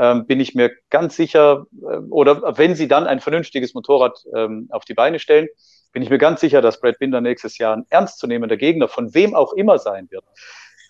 [0.00, 4.66] ähm, bin ich mir ganz sicher, äh, oder wenn sie dann ein vernünftiges Motorrad ähm,
[4.70, 5.48] auf die Beine stellen,
[5.92, 9.34] bin ich mir ganz sicher, dass Brad Binder nächstes Jahr ein ernstzunehmender Gegner von wem
[9.34, 10.24] auch immer sein wird.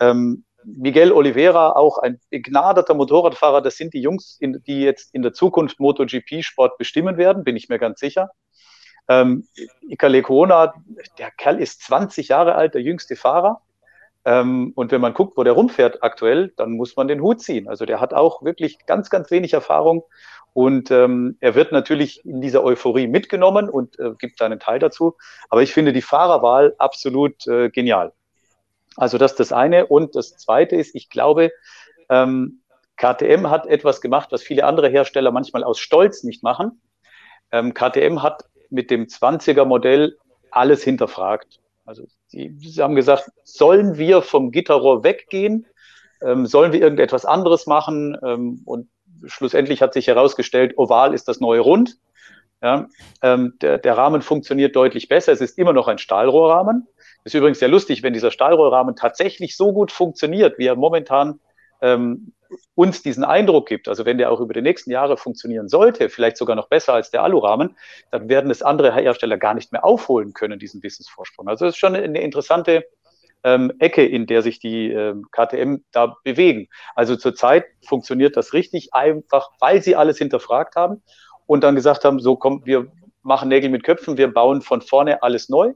[0.00, 5.22] Ähm, Miguel Oliveira, auch ein begnadeter Motorradfahrer, das sind die Jungs, in, die jetzt in
[5.22, 8.30] der Zukunft MotoGP-Sport bestimmen werden, bin ich mir ganz sicher.
[9.08, 9.48] Ähm,
[9.88, 10.72] Ikale Kona,
[11.18, 13.60] der Kerl ist 20 Jahre alt, der jüngste Fahrer.
[14.24, 17.68] Ähm, und wenn man guckt, wo der rumfährt aktuell, dann muss man den Hut ziehen.
[17.68, 20.04] Also der hat auch wirklich ganz, ganz wenig Erfahrung
[20.52, 25.16] und ähm, er wird natürlich in dieser Euphorie mitgenommen und äh, gibt seinen Teil dazu.
[25.48, 28.12] Aber ich finde die Fahrerwahl absolut äh, genial.
[28.96, 29.86] Also das ist das eine.
[29.86, 31.52] Und das zweite ist, ich glaube,
[32.08, 32.62] ähm,
[32.96, 36.82] KTM hat etwas gemacht, was viele andere Hersteller manchmal aus Stolz nicht machen.
[37.52, 40.18] Ähm, KTM hat mit dem 20er Modell
[40.50, 41.60] alles hinterfragt.
[41.84, 45.66] Also Sie, Sie haben gesagt, sollen wir vom Gitterrohr weggehen?
[46.22, 48.16] Ähm, sollen wir irgendetwas anderes machen?
[48.24, 48.88] Ähm, und
[49.26, 51.96] schlussendlich hat sich herausgestellt, oval ist das neue Rund.
[52.62, 52.88] Ja,
[53.22, 55.32] ähm, der, der Rahmen funktioniert deutlich besser.
[55.32, 56.86] Es ist immer noch ein Stahlrohrrahmen.
[57.24, 61.40] Ist übrigens sehr lustig, wenn dieser Stahlrohrrahmen tatsächlich so gut funktioniert, wie er momentan
[61.80, 62.32] ähm,
[62.74, 66.36] uns diesen Eindruck gibt, also wenn der auch über die nächsten Jahre funktionieren sollte, vielleicht
[66.36, 67.76] sogar noch besser als der Alurahmen,
[68.10, 71.48] dann werden es andere Hersteller gar nicht mehr aufholen können, diesen Wissensvorsprung.
[71.48, 72.84] Also es ist schon eine interessante
[73.44, 76.68] ähm, Ecke, in der sich die ähm, KTM da bewegen.
[76.94, 81.02] Also zurzeit funktioniert das richtig einfach, weil sie alles hinterfragt haben
[81.46, 82.90] und dann gesagt haben, so kommt, wir
[83.22, 85.74] machen Nägel mit Köpfen, wir bauen von vorne alles neu.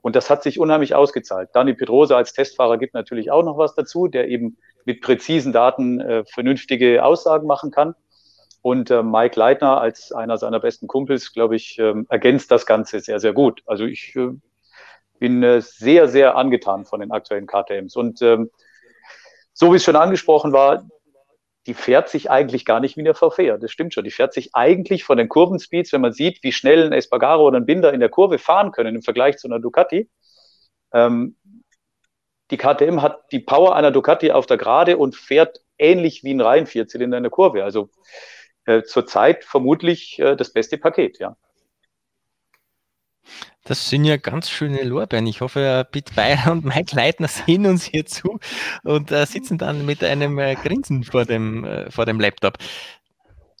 [0.00, 1.50] Und das hat sich unheimlich ausgezahlt.
[1.52, 4.56] Dani Pedrosa als Testfahrer gibt natürlich auch noch was dazu, der eben
[4.86, 7.94] mit präzisen Daten äh, vernünftige Aussagen machen kann.
[8.62, 13.00] Und äh, Mike Leitner als einer seiner besten Kumpels, glaube ich, äh, ergänzt das Ganze
[13.00, 13.62] sehr, sehr gut.
[13.66, 14.30] Also ich äh,
[15.18, 17.96] bin äh, sehr, sehr angetan von den aktuellen KTMs.
[17.96, 18.50] Und ähm,
[19.52, 20.88] so wie es schon angesprochen war,
[21.66, 23.58] die fährt sich eigentlich gar nicht wie eine VV.
[23.60, 24.04] Das stimmt schon.
[24.04, 27.58] Die fährt sich eigentlich von den Kurvenspeeds, wenn man sieht, wie schnell ein Espargaro oder
[27.58, 30.08] ein Binder in der Kurve fahren können im Vergleich zu einer Ducati.
[30.92, 31.36] Ähm,
[32.50, 36.40] die KTM hat die Power einer Ducati auf der Gerade und fährt ähnlich wie ein
[36.40, 37.64] Reihenvierzylinder in der Kurve.
[37.64, 37.90] Also
[38.66, 41.36] äh, zurzeit vermutlich äh, das beste Paket, ja.
[43.64, 45.26] Das sind ja ganz schöne Lorbeeren.
[45.26, 48.38] Ich hoffe, Pete Bayer und Mike Leitner sehen uns hier zu
[48.84, 52.58] und äh, sitzen dann mit einem äh, Grinsen vor dem, äh, vor dem Laptop.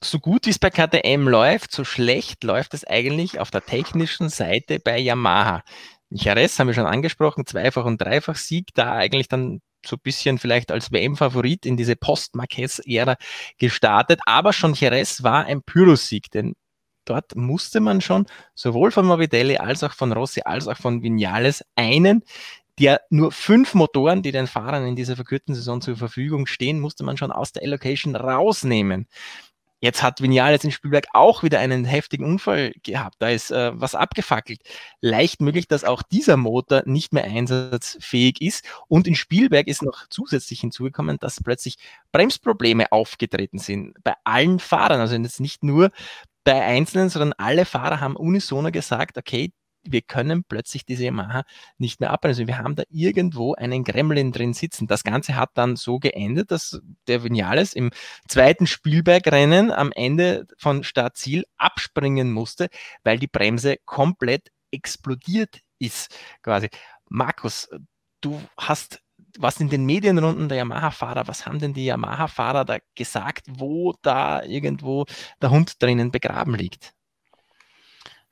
[0.02, 4.28] So gut wie es bei KTM läuft, so schlecht läuft es eigentlich auf der technischen
[4.28, 5.64] Seite bei Yamaha.
[6.10, 10.70] Jerez haben wir schon angesprochen, Zweifach- und Dreifach-Sieg, da eigentlich dann so ein bisschen vielleicht
[10.72, 13.16] als WM-Favorit in diese Post-Marquez-Ära
[13.58, 14.20] gestartet.
[14.26, 16.54] Aber schon Jerez war ein Pyrrhus-Sieg, denn
[17.04, 21.64] dort musste man schon sowohl von Morbidelli als auch von Rossi als auch von Vinales
[21.74, 22.22] einen,
[22.78, 27.04] der nur fünf Motoren, die den Fahrern in dieser verkürzten Saison zur Verfügung stehen, musste
[27.04, 29.08] man schon aus der Allocation rausnehmen.
[29.86, 33.14] Jetzt hat Vinales in Spielberg auch wieder einen heftigen Unfall gehabt.
[33.20, 34.60] Da ist äh, was abgefackelt.
[35.00, 38.64] Leicht möglich, dass auch dieser Motor nicht mehr einsatzfähig ist.
[38.88, 41.76] Und in Spielberg ist noch zusätzlich hinzugekommen, dass plötzlich
[42.10, 44.98] Bremsprobleme aufgetreten sind bei allen Fahrern.
[44.98, 45.92] Also jetzt nicht nur
[46.42, 49.52] bei Einzelnen, sondern alle Fahrer haben unisono gesagt, okay,
[49.92, 51.44] wir können plötzlich diese Yamaha
[51.78, 52.42] nicht mehr abbremsen.
[52.42, 54.86] Also wir haben da irgendwo einen Gremlin drin sitzen.
[54.86, 57.90] Das Ganze hat dann so geendet, dass der Vinales im
[58.28, 62.68] zweiten Spielbergrennen am Ende von Startziel abspringen musste,
[63.04, 66.68] weil die Bremse komplett explodiert ist, quasi.
[67.08, 67.68] Markus,
[68.20, 69.00] du hast
[69.38, 74.42] was in den Medienrunden der Yamaha-Fahrer, was haben denn die Yamaha-Fahrer da gesagt, wo da
[74.42, 75.04] irgendwo
[75.40, 76.92] der Hund drinnen begraben liegt?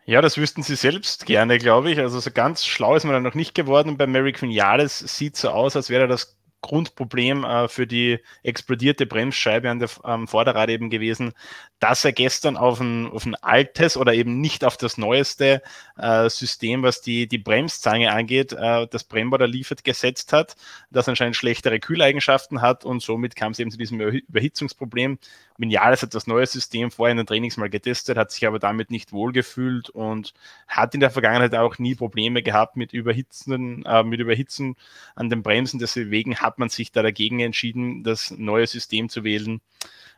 [0.07, 1.99] Ja, das wüssten sie selbst gerne, glaube ich.
[1.99, 3.97] Also so ganz schlau ist man dann noch nicht geworden.
[3.97, 9.69] Bei Mary Quinales sieht so aus, als wäre das Grundproblem äh, für die explodierte Bremsscheibe
[9.71, 11.35] an der ähm, Vorderrad eben gewesen,
[11.79, 15.61] dass er gestern auf ein, auf ein altes oder eben nicht auf das neueste
[15.99, 20.57] äh, System, was die, die Bremszange angeht, äh, das Bremboder liefert, gesetzt hat,
[20.91, 25.19] das anscheinend schlechtere Kühleigenschaften hat und somit kam es eben zu diesem Überhitzungsproblem.
[25.59, 28.91] Vinales hat das neue System vorher in den Trainings mal getestet, hat sich aber damit
[28.91, 30.35] nicht wohlgefühlt und
[30.67, 34.77] hat in der Vergangenheit auch nie Probleme gehabt mit Überhitzen, äh, mit Überhitzen
[35.15, 35.79] an den Bremsen.
[35.79, 39.61] Deswegen hat man sich da dagegen entschieden, das neue System zu wählen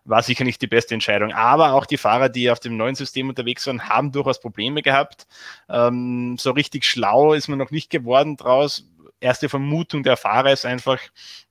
[0.06, 1.32] war sicher nicht die beste Entscheidung.
[1.32, 5.26] Aber auch die Fahrer, die auf dem neuen System unterwegs waren, haben durchaus Probleme gehabt.
[5.68, 8.86] Ähm, so richtig schlau ist man noch nicht geworden draus.
[9.20, 11.00] Erste Vermutung der Fahrer ist einfach,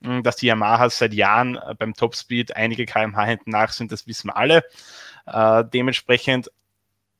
[0.01, 4.07] hm, dass die Yamahas seit Jahren äh, beim Topspeed einige kmh hinten nach sind, das
[4.07, 4.63] wissen wir alle.
[5.25, 6.51] Äh, dementsprechend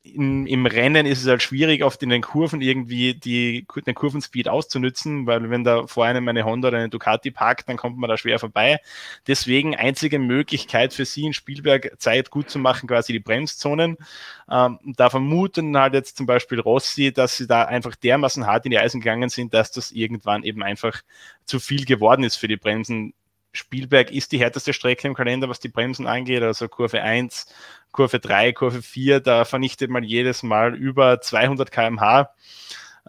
[0.05, 4.47] in, im Rennen ist es halt schwierig, oft in den Kurven irgendwie die, den Kurvenspeed
[4.47, 8.09] auszunützen, weil wenn da vor einem eine Honda oder eine Ducati parkt, dann kommt man
[8.09, 8.79] da schwer vorbei.
[9.27, 13.97] Deswegen einzige Möglichkeit für sie in Spielberg Zeit gut zu machen, quasi die Bremszonen.
[14.49, 18.71] Ähm, da vermuten halt jetzt zum Beispiel Rossi, dass sie da einfach dermaßen hart in
[18.71, 21.01] die Eisen gegangen sind, dass das irgendwann eben einfach
[21.45, 23.13] zu viel geworden ist für die Bremsen.
[23.55, 27.47] Spielberg ist die härteste Strecke im Kalender, was die Bremsen angeht, also Kurve 1,
[27.91, 32.33] Kurve 3, Kurve 4, da vernichtet man jedes Mal über 200 km/h.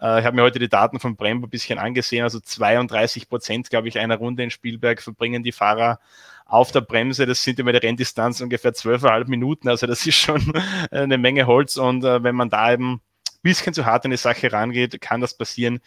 [0.01, 3.69] Äh, ich habe mir heute die Daten von Brembo ein bisschen angesehen, also 32 Prozent,
[3.69, 5.99] glaube ich, einer Runde in Spielberg verbringen die Fahrer
[6.45, 7.25] auf der Bremse.
[7.25, 10.53] Das sind immer der Renndistanz ungefähr 12,5 Minuten, also das ist schon
[10.91, 13.01] eine Menge Holz und äh, wenn man da eben
[13.41, 15.79] bisschen zu hart an die Sache rangeht, kann das passieren.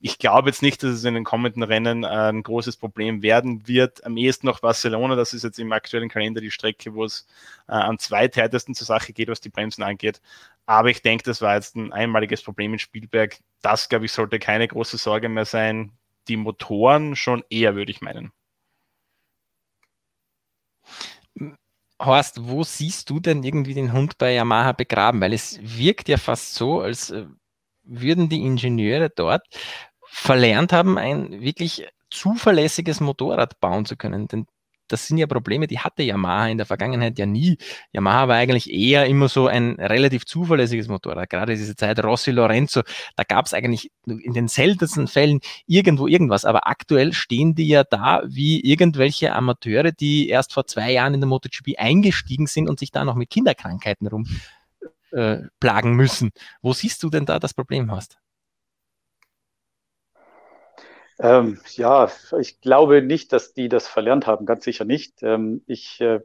[0.00, 3.66] Ich glaube jetzt nicht, dass es in den kommenden Rennen äh, ein großes Problem werden
[3.68, 4.04] wird.
[4.04, 7.26] Am ehesten noch Barcelona, das ist jetzt im aktuellen Kalender die Strecke, wo es
[7.68, 10.20] äh, am zweithärtesten zur Sache geht, was die Bremsen angeht.
[10.66, 13.38] Aber ich denke, das war jetzt ein einmaliges Problem in Spielberg.
[13.62, 15.92] Das, glaube ich, sollte keine große Sorge mehr sein.
[16.28, 18.32] Die Motoren schon eher, würde ich meinen.
[22.00, 25.20] Horst, wo siehst du denn irgendwie den Hund bei Yamaha begraben?
[25.20, 27.26] Weil es wirkt ja fast so, als äh,
[27.84, 29.42] würden die Ingenieure dort
[30.02, 34.28] verlernt haben, ein wirklich zuverlässiges Motorrad bauen zu können.
[34.28, 34.46] Denn
[34.88, 37.56] das sind ja Probleme, die hatte Yamaha in der Vergangenheit ja nie.
[37.92, 41.30] Yamaha war eigentlich eher immer so ein relativ zuverlässiges Motorrad.
[41.30, 42.82] Gerade diese Zeit Rossi Lorenzo,
[43.16, 46.44] da gab es eigentlich in den seltensten Fällen irgendwo irgendwas.
[46.44, 51.20] Aber aktuell stehen die ja da wie irgendwelche Amateure, die erst vor zwei Jahren in
[51.20, 56.30] der MotoGP eingestiegen sind und sich da noch mit Kinderkrankheiten rumplagen äh, müssen.
[56.60, 58.18] Wo siehst du denn da das Problem hast?
[61.20, 65.22] Ähm, ja, ich glaube nicht, dass die das verlernt haben, ganz sicher nicht.
[65.22, 66.20] Ähm, ich, äh,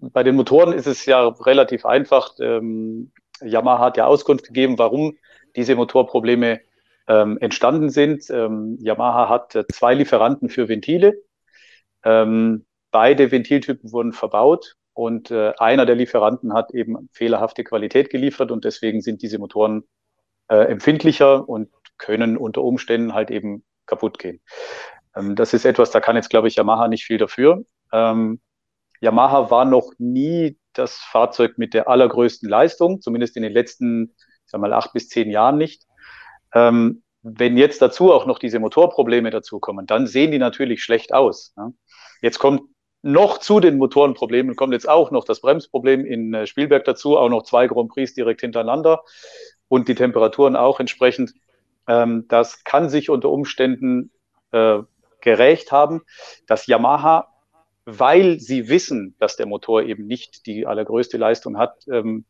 [0.00, 2.34] bei den Motoren ist es ja relativ einfach.
[2.40, 5.16] Ähm, Yamaha hat ja Auskunft gegeben, warum
[5.56, 6.60] diese Motorprobleme
[7.08, 8.28] ähm, entstanden sind.
[8.30, 11.22] Ähm, Yamaha hat äh, zwei Lieferanten für Ventile.
[12.04, 18.50] Ähm, beide Ventiltypen wurden verbaut und äh, einer der Lieferanten hat eben fehlerhafte Qualität geliefert
[18.50, 19.84] und deswegen sind diese Motoren
[20.48, 24.40] äh, empfindlicher und können unter Umständen halt eben kaputt gehen.
[25.16, 27.64] Ähm, das ist etwas, da kann jetzt, glaube ich, Yamaha nicht viel dafür.
[27.92, 28.40] Ähm,
[29.00, 34.50] Yamaha war noch nie das Fahrzeug mit der allergrößten Leistung, zumindest in den letzten, ich
[34.50, 35.84] sag mal, acht bis zehn Jahren nicht.
[36.54, 41.52] Ähm, wenn jetzt dazu auch noch diese Motorprobleme dazukommen, dann sehen die natürlich schlecht aus.
[41.56, 41.72] Ja.
[42.22, 42.62] Jetzt kommt
[43.02, 47.28] noch zu den Motorenproblemen kommt jetzt auch noch das Bremsproblem in äh, Spielberg dazu, auch
[47.28, 49.02] noch zwei Grand Prix direkt hintereinander
[49.68, 51.32] und die Temperaturen auch entsprechend.
[51.86, 54.10] Ähm, das kann sich unter Umständen
[54.52, 54.78] äh,
[55.20, 56.02] gerecht haben,
[56.46, 57.28] dass Yamaha,
[57.84, 62.24] weil sie wissen, dass der Motor eben nicht die allergrößte Leistung hat, ähm,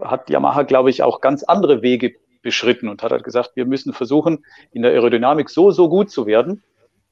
[0.00, 3.92] hat Yamaha, glaube ich, auch ganz andere Wege beschritten und hat halt gesagt, wir müssen
[3.92, 6.62] versuchen, in der Aerodynamik so, so gut zu werden,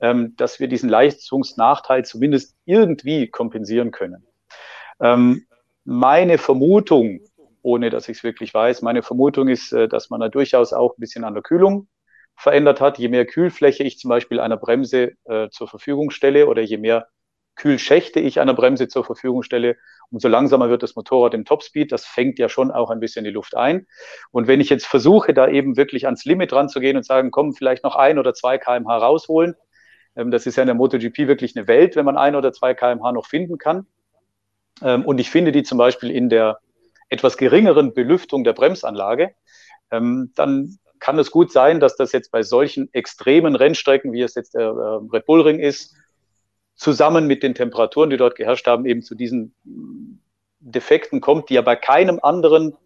[0.00, 4.26] ähm, dass wir diesen Leistungsnachteil zumindest irgendwie kompensieren können.
[5.00, 5.46] Ähm,
[5.84, 7.20] meine Vermutung,
[7.68, 10.96] ohne dass ich es wirklich weiß, meine Vermutung ist, äh, dass man da durchaus auch
[10.96, 11.86] ein bisschen an der Kühlung
[12.34, 12.98] verändert hat.
[12.98, 17.08] Je mehr Kühlfläche ich zum Beispiel einer Bremse äh, zur Verfügung stelle oder je mehr
[17.56, 19.76] Kühlschächte ich einer Bremse zur Verfügung stelle,
[20.10, 21.92] umso langsamer wird das Motorrad im Topspeed.
[21.92, 23.86] Das fängt ja schon auch ein bisschen die Luft ein.
[24.30, 27.84] Und wenn ich jetzt versuche, da eben wirklich ans Limit ranzugehen und sagen, komm, vielleicht
[27.84, 29.56] noch ein oder zwei kmh rausholen,
[30.16, 32.72] ähm, das ist ja in der MotoGP wirklich eine Welt, wenn man ein oder zwei
[32.72, 33.86] kmh noch finden kann.
[34.80, 36.60] Ähm, und ich finde die zum Beispiel in der
[37.08, 39.34] etwas geringeren Belüftung der Bremsanlage,
[39.90, 44.34] ähm, dann kann es gut sein, dass das jetzt bei solchen extremen Rennstrecken, wie es
[44.34, 45.94] jetzt der äh, Red Bull Ring ist,
[46.74, 49.54] zusammen mit den Temperaturen, die dort geherrscht haben, eben zu diesen
[50.60, 52.76] Defekten kommt, die ja bei keinem anderen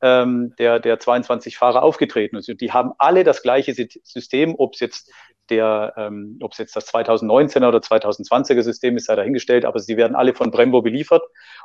[0.00, 2.48] ähm, der, der 22 Fahrer aufgetreten ist.
[2.48, 5.12] Und die haben alle das gleiche System, ob es jetzt
[5.50, 9.96] der, ähm, ob es jetzt das 2019er oder 2020er System ist, sei dahingestellt, aber sie
[9.96, 11.22] werden alle von Brembo beliefert.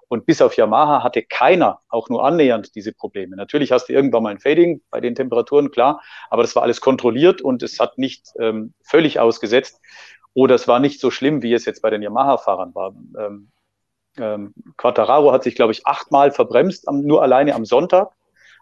[0.07, 3.35] Und bis auf Yamaha hatte keiner auch nur annähernd diese Probleme.
[3.35, 6.81] Natürlich hast du irgendwann mal ein Fading bei den Temperaturen, klar, aber das war alles
[6.81, 9.79] kontrolliert und es hat nicht ähm, völlig ausgesetzt.
[10.33, 12.93] Oder es war nicht so schlimm, wie es jetzt bei den Yamaha-Fahrern war.
[13.17, 13.51] Ähm,
[14.17, 18.11] ähm, Quattararo hat sich, glaube ich, achtmal verbremst, am, nur alleine am Sonntag.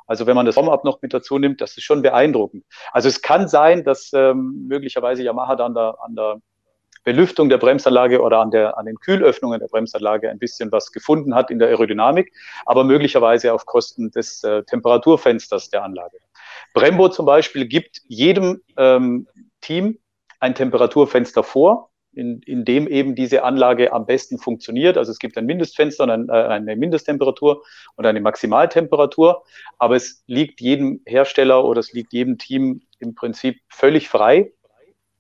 [0.10, 2.65] Also wenn man das Warm-up noch mit dazu nimmt, das ist schon beeindruckend.
[2.91, 6.41] Also es kann sein, dass ähm, möglicherweise Yamaha dann da an der
[7.04, 11.36] Belüftung der Bremsanlage oder an, der, an den Kühlöffnungen der Bremsanlage ein bisschen was gefunden
[11.36, 12.34] hat in der Aerodynamik,
[12.65, 16.17] aber möglicherweise auf Kosten des äh, Temperaturfensters der Anlage.
[16.74, 19.28] Brembo zum Beispiel gibt jedem ähm,
[19.62, 20.00] Team
[20.39, 24.98] ein Temperaturfenster vor, in, in dem eben diese Anlage am besten funktioniert.
[24.98, 27.63] Also es gibt ein Mindestfenster und ein, äh, eine Mindesttemperatur
[27.95, 29.43] und eine Maximaltemperatur,
[29.78, 34.52] aber es liegt jedem Hersteller oder es liegt jedem Team im Prinzip völlig frei,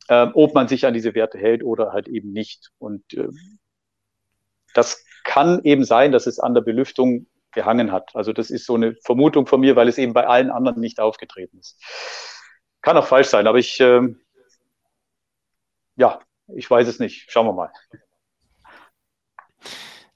[0.07, 2.71] äh, ob man sich an diese Werte hält oder halt eben nicht.
[2.79, 3.29] Und äh,
[4.73, 8.15] das kann eben sein, dass es an der Belüftung gehangen hat.
[8.15, 10.99] Also das ist so eine Vermutung von mir, weil es eben bei allen anderen nicht
[10.99, 11.79] aufgetreten ist.
[12.81, 14.01] Kann auch falsch sein, aber ich, äh,
[15.95, 16.19] ja,
[16.55, 17.31] ich weiß es nicht.
[17.31, 17.71] Schauen wir mal.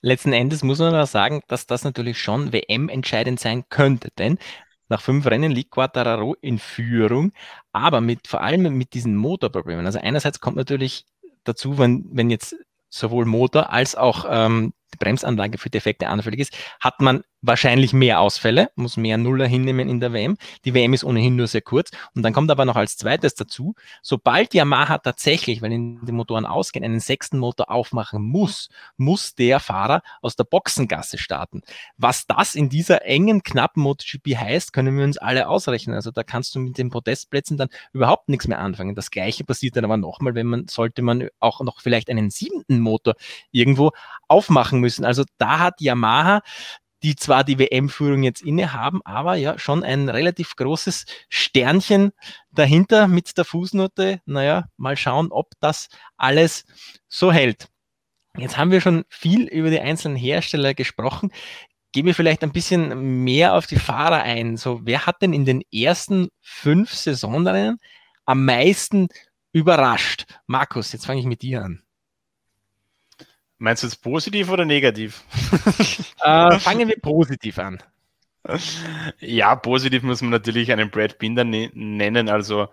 [0.02, 4.38] Letzten Endes muss man aber sagen, dass das natürlich schon WM-entscheidend sein könnte, denn
[4.90, 7.32] nach fünf Rennen liegt Quattararo in Führung,
[7.72, 9.86] aber mit, vor allem mit diesen Motorproblemen.
[9.86, 11.06] Also einerseits kommt natürlich
[11.46, 12.56] dazu, wenn, wenn jetzt
[12.90, 18.22] sowohl Motor als auch ähm, die Bremsanlage für Defekte anfällig ist, hat man wahrscheinlich mehr
[18.22, 20.38] Ausfälle, muss mehr Nuller hinnehmen in der WM.
[20.66, 21.92] Die WM ist ohnehin nur sehr kurz.
[22.16, 26.46] Und dann kommt aber noch als zweites dazu, sobald Yamaha tatsächlich, weil in den Motoren
[26.46, 31.62] ausgehen, einen sechsten Motor aufmachen muss, muss der Fahrer aus der Boxengasse starten.
[31.98, 35.96] Was das in dieser engen, knappen MotoGP heißt, können wir uns alle ausrechnen.
[35.96, 38.96] Also da kannst du mit den Podestplätzen dann überhaupt nichts mehr anfangen.
[38.96, 42.80] Das gleiche passiert dann aber nochmal, wenn man, sollte man auch noch vielleicht einen siebten
[42.80, 43.16] Motor
[43.52, 43.92] irgendwo
[44.30, 45.06] aufmachen müssen.
[45.06, 46.42] Also da hat Yamaha
[47.04, 52.14] die zwar die WM-Führung jetzt innehaben, aber ja schon ein relativ großes Sternchen
[52.52, 54.22] dahinter mit der Fußnote.
[54.26, 56.64] Naja, mal schauen, ob das alles
[57.10, 57.68] so hält.
[58.38, 61.32] Jetzt haben wir schon viel über die einzelnen Hersteller gesprochen.
[61.92, 64.58] Gehen wir vielleicht ein bisschen mehr auf die Fahrer ein.
[64.58, 67.78] So, wer hat denn in den ersten fünf Saisonrennen
[68.26, 69.10] am meisten
[69.52, 70.26] überrascht?
[70.48, 71.84] Markus, jetzt fange ich mit dir an.
[73.58, 75.24] Meinst du jetzt positiv oder negativ?
[76.26, 77.84] Äh, fangen wir positiv an.
[79.20, 82.30] Ja, positiv muss man natürlich einen Brad Binder ne nennen.
[82.30, 82.70] Also,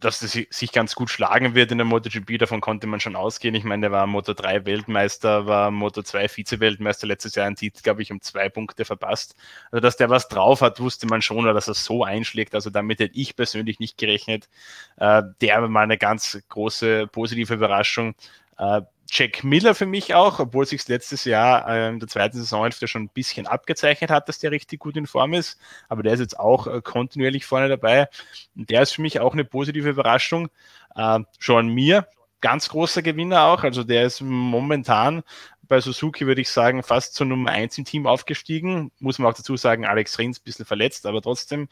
[0.00, 3.54] dass er sich ganz gut schlagen wird in der MotoGP, davon konnte man schon ausgehen.
[3.56, 7.82] Ich meine, der war Moto 3 Weltmeister, war Moto 2 Vize-Weltmeister, letztes Jahr einen Titel,
[7.82, 9.34] glaube ich, um zwei Punkte verpasst.
[9.72, 12.54] Also, dass der was drauf hat, wusste man schon, dass er so einschlägt.
[12.54, 14.48] Also, damit hätte ich persönlich nicht gerechnet.
[14.96, 18.14] Äh, der war mal eine ganz große positive Überraschung.
[18.58, 22.86] Äh, Jack Miller für mich auch, obwohl sich letztes Jahr äh, in der zweiten Saisonhälfte
[22.86, 25.58] schon ein bisschen abgezeichnet hat, dass der richtig gut in Form ist.
[25.88, 28.08] Aber der ist jetzt auch äh, kontinuierlich vorne dabei.
[28.54, 30.48] Und der ist für mich auch eine positive Überraschung.
[30.94, 32.06] Äh, Sean Mir,
[32.42, 33.62] ganz großer Gewinner auch.
[33.64, 35.22] Also der ist momentan
[35.62, 38.90] bei Suzuki, würde ich sagen, fast zur Nummer 1 im Team aufgestiegen.
[38.98, 41.68] Muss man auch dazu sagen, Alex Rins ein bisschen verletzt, aber trotzdem,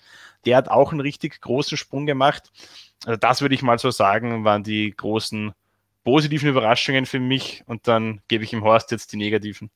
[0.47, 2.51] der hat auch einen richtig großen Sprung gemacht.
[3.05, 5.53] Also das würde ich mal so sagen, waren die großen
[6.07, 9.73] positiven Überraschungen für mich und dann gebe ich ihm Horst jetzt die negativen.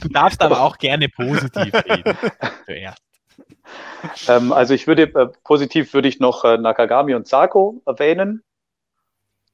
[0.00, 2.18] Du darfst aber auch gerne positiv reden.
[2.66, 3.02] Zuerst.
[4.28, 8.42] Ähm, also ich würde äh, positiv würde ich noch äh, Nakagami und Sako erwähnen.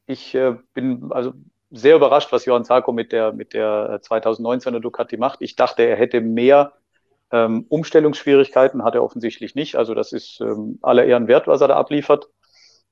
[0.06, 1.34] Ich äh, bin also
[1.70, 5.42] sehr überrascht, was Johann Sako mit der mit der 2019er Ducati macht.
[5.42, 6.72] Ich dachte, er hätte mehr
[7.32, 9.76] ähm, Umstellungsschwierigkeiten hat er offensichtlich nicht.
[9.76, 12.28] Also das ist ähm, aller Ehren wert, was er da abliefert.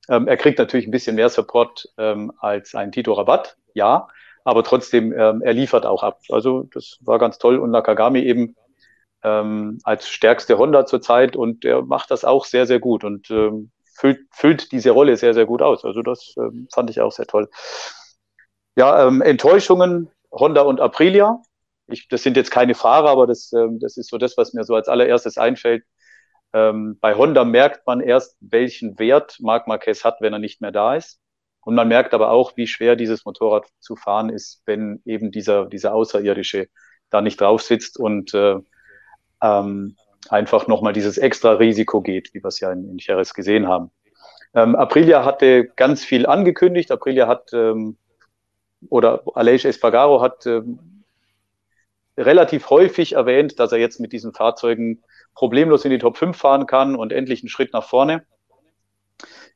[0.09, 4.07] Ähm, er kriegt natürlich ein bisschen mehr Support ähm, als ein Tito Rabatt, ja,
[4.43, 6.19] aber trotzdem, ähm, er liefert auch ab.
[6.29, 8.55] Also das war ganz toll und Nakagami eben
[9.23, 13.71] ähm, als stärkste Honda zurzeit und er macht das auch sehr, sehr gut und ähm,
[13.95, 15.83] füllt, füllt diese Rolle sehr, sehr gut aus.
[15.83, 16.35] Also das
[16.71, 17.49] fand ich auch sehr toll.
[18.75, 21.41] Ja, Enttäuschungen, Honda und Aprilia
[21.87, 24.63] ich, das sind jetzt keine Fahrer, aber das, ähm, das ist so das, was mir
[24.63, 25.83] so als allererstes einfällt.
[26.53, 30.71] Ähm, bei Honda merkt man erst, welchen Wert Marc Marquez hat, wenn er nicht mehr
[30.71, 31.19] da ist.
[31.61, 35.65] Und man merkt aber auch, wie schwer dieses Motorrad zu fahren ist, wenn eben dieser,
[35.65, 36.67] dieser Außerirdische
[37.09, 38.57] da nicht drauf sitzt und äh,
[39.41, 39.97] ähm,
[40.29, 43.91] einfach nochmal dieses extra Risiko geht, wie wir es ja in, in Jerez gesehen haben.
[44.53, 46.91] Ähm, Aprilia hatte ganz viel angekündigt.
[46.91, 47.97] Aprilia hat ähm,
[48.89, 50.94] oder Aleix Espargaro hat ähm,
[52.17, 55.03] relativ häufig erwähnt, dass er jetzt mit diesen Fahrzeugen
[55.33, 58.25] problemlos in die Top 5 fahren kann und endlich einen Schritt nach vorne.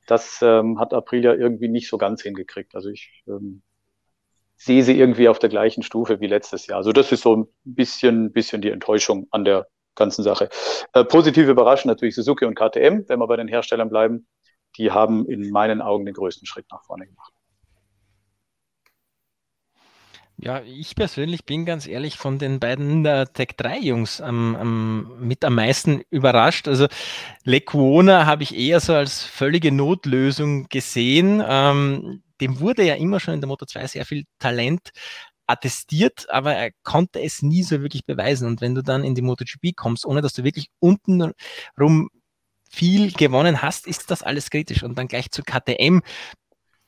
[0.08, 2.76] Das ähm, hat Aprilia irgendwie nicht so ganz hingekriegt.
[2.76, 3.62] Also ich ähm,
[4.56, 6.78] sehe sie irgendwie auf der gleichen Stufe wie letztes Jahr.
[6.78, 10.50] Also das ist so ein bisschen, bisschen die Enttäuschung an der ganzen Sache.
[10.94, 14.28] Äh, positiv überraschend natürlich Suzuki und KTM, wenn wir bei den Herstellern bleiben.
[14.78, 17.34] Die haben in meinen Augen den größten Schritt nach vorne gemacht.
[20.42, 25.12] Ja, ich persönlich bin ganz ehrlich von den beiden äh, Tech 3 Jungs ähm, ähm,
[25.20, 26.70] mit am meisten überrascht.
[26.70, 26.88] Also
[27.44, 31.44] Lecuona habe ich eher so als völlige Notlösung gesehen.
[31.46, 34.92] Ähm, dem wurde ja immer schon in der Moto 2 sehr viel Talent
[35.46, 38.48] attestiert, aber er konnte es nie so wirklich beweisen.
[38.48, 41.34] Und wenn du dann in die MotoGP kommst, ohne dass du wirklich unten
[41.78, 42.10] rum
[42.70, 44.84] viel gewonnen hast, ist das alles kritisch.
[44.84, 46.00] Und dann gleich zu KTM,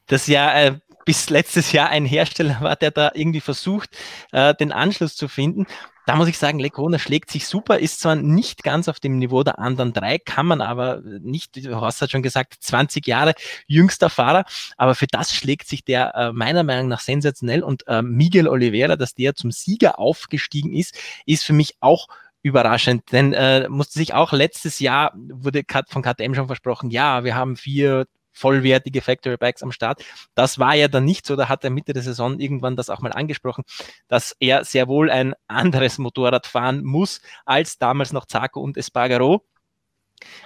[0.07, 3.89] das ja äh, bis letztes Jahr ein Hersteller war, der da irgendwie versucht,
[4.31, 5.65] äh, den Anschluss zu finden.
[6.07, 9.43] Da muss ich sagen, Lecona schlägt sich super, ist zwar nicht ganz auf dem Niveau
[9.43, 13.33] der anderen drei, kann man aber nicht, Horst hat schon gesagt, 20 Jahre
[13.67, 14.45] jüngster Fahrer,
[14.77, 17.61] aber für das schlägt sich der äh, meiner Meinung nach sensationell.
[17.63, 22.07] Und äh, Miguel Oliveira, dass der zum Sieger aufgestiegen ist, ist für mich auch
[22.41, 27.35] überraschend, denn äh, musste sich auch letztes Jahr, wurde von KTM schon versprochen, ja, wir
[27.35, 30.03] haben vier vollwertige Factory Bikes am Start.
[30.35, 33.01] Das war ja dann nicht so, da hat er Mitte der Saison irgendwann das auch
[33.01, 33.63] mal angesprochen,
[34.07, 39.45] dass er sehr wohl ein anderes Motorrad fahren muss als damals noch Zarco und Espargaro.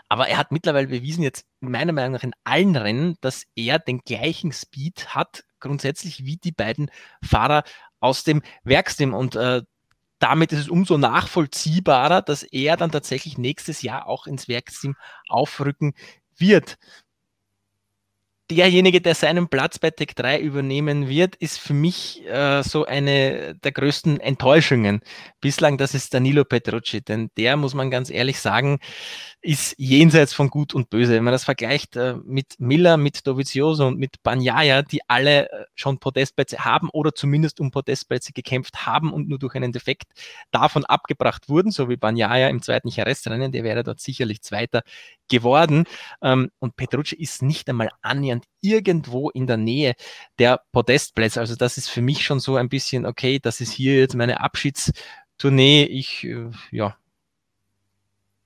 [0.08, 4.00] Aber er hat mittlerweile bewiesen, jetzt meiner Meinung nach in allen Rennen, dass er den
[4.00, 6.90] gleichen Speed hat, grundsätzlich wie die beiden
[7.22, 7.64] Fahrer
[8.00, 9.14] aus dem Werksteam.
[9.14, 9.64] Und äh,
[10.20, 14.96] damit ist es umso nachvollziehbarer, dass er dann tatsächlich nächstes Jahr auch ins Werksteam
[15.28, 15.94] aufrücken
[16.38, 16.78] wird
[18.50, 23.56] derjenige, der seinen Platz bei Tech 3 übernehmen wird, ist für mich äh, so eine
[23.56, 25.02] der größten Enttäuschungen
[25.42, 25.78] bislang.
[25.78, 28.80] Das ist Danilo Petrucci, denn der, muss man ganz ehrlich sagen,
[29.46, 31.14] ist jenseits von Gut und Böse.
[31.14, 35.66] Wenn man das vergleicht äh, mit Miller, mit Dovizioso und mit Banyaya, die alle äh,
[35.76, 40.12] schon Podestplätze haben oder zumindest um Podestplätze gekämpft haben und nur durch einen Defekt
[40.50, 44.82] davon abgebracht wurden, so wie Banyaya im zweiten Jerez-Rennen, der wäre dort sicherlich Zweiter
[45.30, 45.86] geworden.
[46.24, 49.94] Ähm, und Petrucci ist nicht einmal annähernd irgendwo in der Nähe
[50.40, 51.40] der Podestplätze.
[51.40, 54.40] Also das ist für mich schon so ein bisschen, okay, das ist hier jetzt meine
[54.40, 55.84] Abschiedstournee.
[55.84, 56.98] Ich, äh, ja,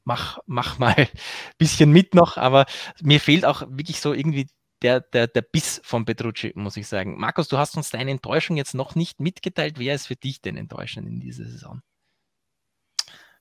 [0.09, 1.07] mach, mach mal ein
[1.59, 2.65] bisschen mit noch, aber
[3.01, 4.47] mir fehlt auch wirklich so irgendwie
[4.81, 7.19] der, der, der Biss von Petrucci, muss ich sagen.
[7.19, 9.77] Markus, du hast uns deine Enttäuschung jetzt noch nicht mitgeteilt.
[9.77, 11.81] Wer ist für dich denn enttäuschend in dieser Saison?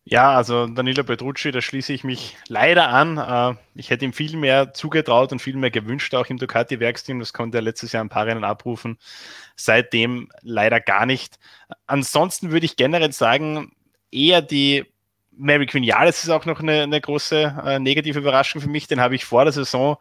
[0.05, 3.19] Ja, also Danilo Petrucci, da schließe ich mich leider an.
[3.19, 7.19] Äh, ich hätte ihm viel mehr zugetraut und viel mehr gewünscht, auch im Ducati-Werksteam.
[7.21, 8.99] Das konnte er letztes Jahr ein paar Rennen abrufen.
[9.57, 11.39] Seitdem leider gar nicht.
[11.87, 13.73] Ansonsten würde ich generell sagen,
[14.11, 14.87] eher die
[15.39, 18.89] Mary Queen Jales ist auch noch eine, eine große äh, negative Überraschung für mich.
[18.89, 19.97] Den habe ich vor der Saison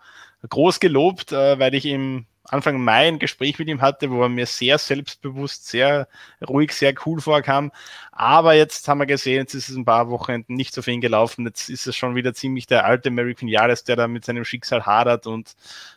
[0.49, 4.29] groß gelobt, äh, weil ich im Anfang Mai ein Gespräch mit ihm hatte, wo er
[4.29, 6.07] mir sehr selbstbewusst, sehr
[6.47, 7.71] ruhig, sehr cool vorkam.
[8.11, 11.01] Aber jetzt haben wir gesehen, jetzt ist es ein paar Wochenenden nicht so für ihn
[11.01, 11.45] gelaufen.
[11.45, 14.85] Jetzt ist es schon wieder ziemlich der alte American Jahres, der da mit seinem Schicksal
[14.85, 15.55] hadert und,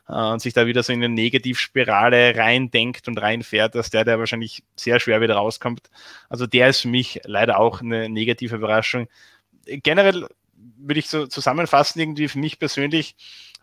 [0.09, 4.19] äh, und sich da wieder so in eine Negativspirale reindenkt und reinfährt, dass der, der
[4.19, 5.89] wahrscheinlich sehr schwer wieder rauskommt.
[6.29, 9.09] Also der ist für mich leider auch eine negative Überraschung.
[9.67, 10.27] Generell
[10.79, 13.15] würde ich so zusammenfassen, irgendwie für mich persönlich,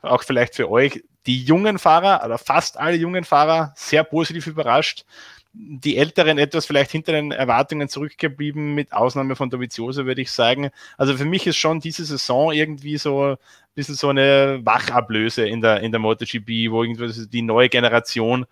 [0.02, 5.06] auch vielleicht für euch, die jungen Fahrer oder fast alle jungen Fahrer sehr positiv überrascht.
[5.54, 10.70] Die Älteren etwas vielleicht hinter den Erwartungen zurückgeblieben, mit Ausnahme von Dovizioso, würde ich sagen.
[10.98, 13.38] Also für mich ist schon diese Saison irgendwie so ein
[13.74, 18.46] bisschen so eine Wachablöse in der, in der MotoGP, wo irgendwie die neue Generation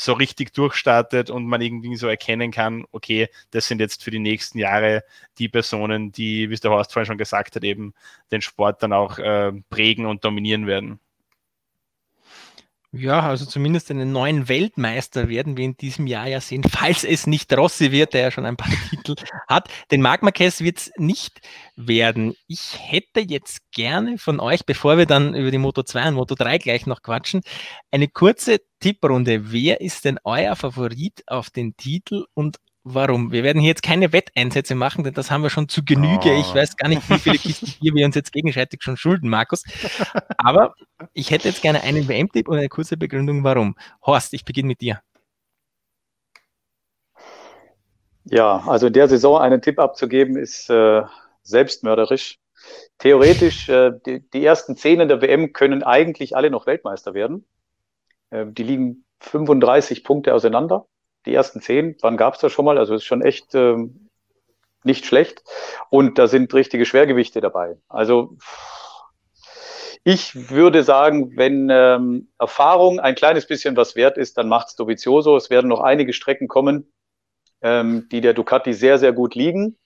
[0.00, 4.18] so richtig durchstartet und man irgendwie so erkennen kann, okay, das sind jetzt für die
[4.18, 5.04] nächsten Jahre
[5.38, 7.92] die Personen, die, wie es der Horst vorhin schon gesagt hat, eben
[8.32, 11.00] den Sport dann auch äh, prägen und dominieren werden.
[12.92, 17.28] Ja, also zumindest einen neuen Weltmeister werden wir in diesem Jahr ja sehen, falls es
[17.28, 19.14] nicht Rossi wird, der ja schon ein paar Titel
[19.46, 19.68] hat.
[19.92, 21.40] Den Marc Marquez wird es nicht
[21.76, 22.34] werden.
[22.48, 26.34] Ich hätte jetzt gerne von euch, bevor wir dann über die Moto 2 und Moto
[26.34, 27.42] 3 gleich noch quatschen,
[27.92, 29.52] eine kurze Tipprunde.
[29.52, 32.56] Wer ist denn euer Favorit auf den Titel und
[32.94, 33.32] warum.
[33.32, 36.30] Wir werden hier jetzt keine Wetteinsätze machen, denn das haben wir schon zu Genüge.
[36.30, 36.40] Oh.
[36.40, 39.64] Ich weiß gar nicht, wie viele Kisten Bier wir uns jetzt gegenseitig schon schulden, Markus.
[40.38, 40.74] Aber
[41.12, 43.76] ich hätte jetzt gerne einen WM-Tipp und eine kurze Begründung, warum.
[44.04, 45.00] Horst, ich beginne mit dir.
[48.24, 51.02] Ja, also in der Saison einen Tipp abzugeben, ist äh,
[51.42, 52.38] selbstmörderisch.
[52.98, 57.46] Theoretisch, äh, die, die, ersten zehn in der WM können eigentlich alle noch Weltmeister werden.
[58.30, 60.86] Äh, die liegen 35 Punkte auseinander
[61.26, 62.78] die ersten zehn, wann gab es das schon mal?
[62.78, 64.08] Also ist schon echt ähm,
[64.84, 65.42] nicht schlecht.
[65.90, 67.76] Und da sind richtige Schwergewichte dabei.
[67.88, 68.36] Also
[70.02, 74.76] ich würde sagen, wenn ähm, Erfahrung ein kleines bisschen was wert ist, dann macht es
[74.76, 75.36] Dovizioso.
[75.36, 76.90] Es werden noch einige Strecken kommen,
[77.60, 79.76] ähm, die der Ducati sehr, sehr gut liegen.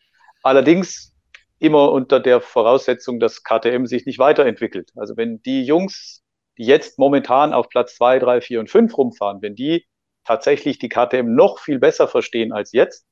[0.43, 1.13] Allerdings
[1.59, 4.93] immer unter der Voraussetzung, dass KTM sich nicht weiterentwickelt.
[4.95, 6.23] Also wenn die Jungs,
[6.59, 9.85] die jetzt momentan auf Platz zwei, drei, vier und fünf rumfahren, wenn die
[10.25, 13.07] tatsächlich die KTM noch viel besser verstehen als jetzt,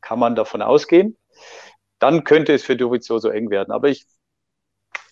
[0.00, 1.16] kann man davon ausgehen,
[1.98, 3.72] dann könnte es für Dovizioso eng werden.
[3.72, 4.06] Aber ich,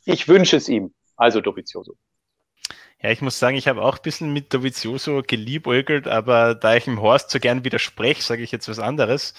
[0.04, 1.96] ich wünsche es ihm, also Dovizioso.
[3.00, 6.88] Ja, ich muss sagen, ich habe auch ein bisschen mit Dovizioso geliebäugelt, aber da ich
[6.88, 9.34] im Horst so gern widerspreche, sage ich jetzt was anderes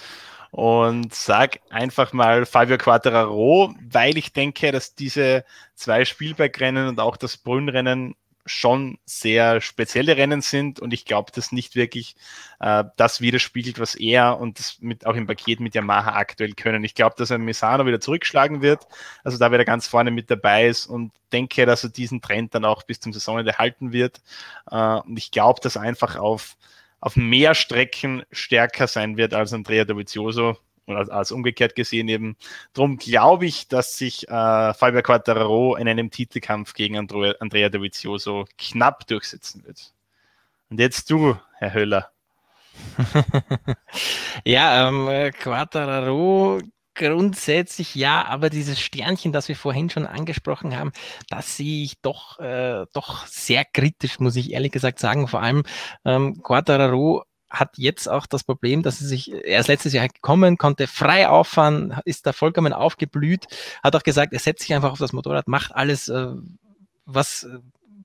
[0.52, 5.44] und sage einfach mal Fabio Quattararo, weil ich denke, dass diese
[5.76, 11.52] zwei Spielbergrennen und auch das Brünnrennen schon sehr spezielle Rennen sind und ich glaube, dass
[11.52, 12.16] nicht wirklich
[12.60, 16.84] äh, das widerspiegelt, was er und das mit, auch im Paket mit Yamaha aktuell können.
[16.84, 18.88] Ich glaube, dass er Misano wieder zurückschlagen wird,
[19.24, 22.66] also da wieder ganz vorne mit dabei ist und denke, dass er diesen Trend dann
[22.66, 24.22] auch bis zum Saisonende halten wird.
[24.70, 26.58] Äh, und ich glaube, dass er einfach auf,
[27.00, 30.58] auf mehr Strecken stärker sein wird als Andrea Dovizioso
[30.96, 32.36] als, als umgekehrt gesehen eben.
[32.74, 38.46] Darum glaube ich, dass sich äh, Fabio Quattararo in einem Titelkampf gegen Andro Andrea Dovizioso
[38.58, 39.94] knapp durchsetzen wird.
[40.70, 42.12] Und jetzt du, Herr Höller.
[44.46, 46.60] ja, ähm, Quattararo
[47.00, 50.92] grundsätzlich ja, aber dieses Sternchen, das wir vorhin schon angesprochen haben,
[51.30, 55.28] das sehe ich doch, äh, doch sehr kritisch, muss ich ehrlich gesagt sagen.
[55.28, 55.64] Vor allem
[56.04, 60.58] ähm, Quattararo hat jetzt auch das Problem, dass er sich, er ist letztes Jahr gekommen,
[60.58, 63.48] konnte frei auffahren, ist da vollkommen aufgeblüht,
[63.84, 66.28] hat auch gesagt, er setzt sich einfach auf das Motorrad, macht alles, äh,
[67.06, 67.60] was, äh,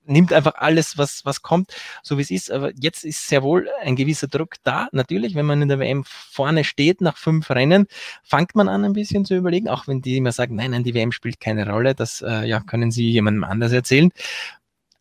[0.07, 2.51] nimmt einfach alles, was, was kommt, so wie es ist.
[2.51, 4.87] Aber jetzt ist sehr wohl ein gewisser Druck da.
[4.91, 7.87] Natürlich, wenn man in der WM vorne steht nach fünf Rennen,
[8.23, 10.93] fängt man an, ein bisschen zu überlegen, auch wenn die immer sagen, nein, nein, die
[10.93, 14.11] WM spielt keine Rolle, das äh, ja, können sie jemandem anders erzählen.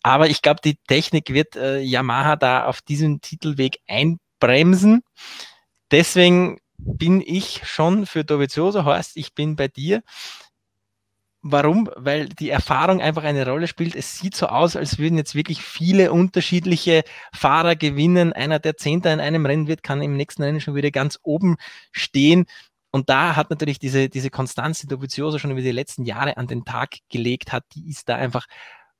[0.02, 5.02] Aber ich glaube, die Technik wird äh, Yamaha da auf diesen Titelweg ein bremsen.
[5.90, 10.02] Deswegen bin ich schon für Dovizioso, Horst, ich bin bei dir.
[11.40, 11.90] Warum?
[11.96, 13.94] Weil die Erfahrung einfach eine Rolle spielt.
[13.94, 18.32] Es sieht so aus, als würden jetzt wirklich viele unterschiedliche Fahrer gewinnen.
[18.32, 21.56] Einer, der Zehnter in einem Rennen wird, kann im nächsten Rennen schon wieder ganz oben
[21.92, 22.46] stehen.
[22.90, 26.46] Und da hat natürlich diese, diese Konstanz, die Dovizioso schon über die letzten Jahre an
[26.46, 28.46] den Tag gelegt hat, die ist da einfach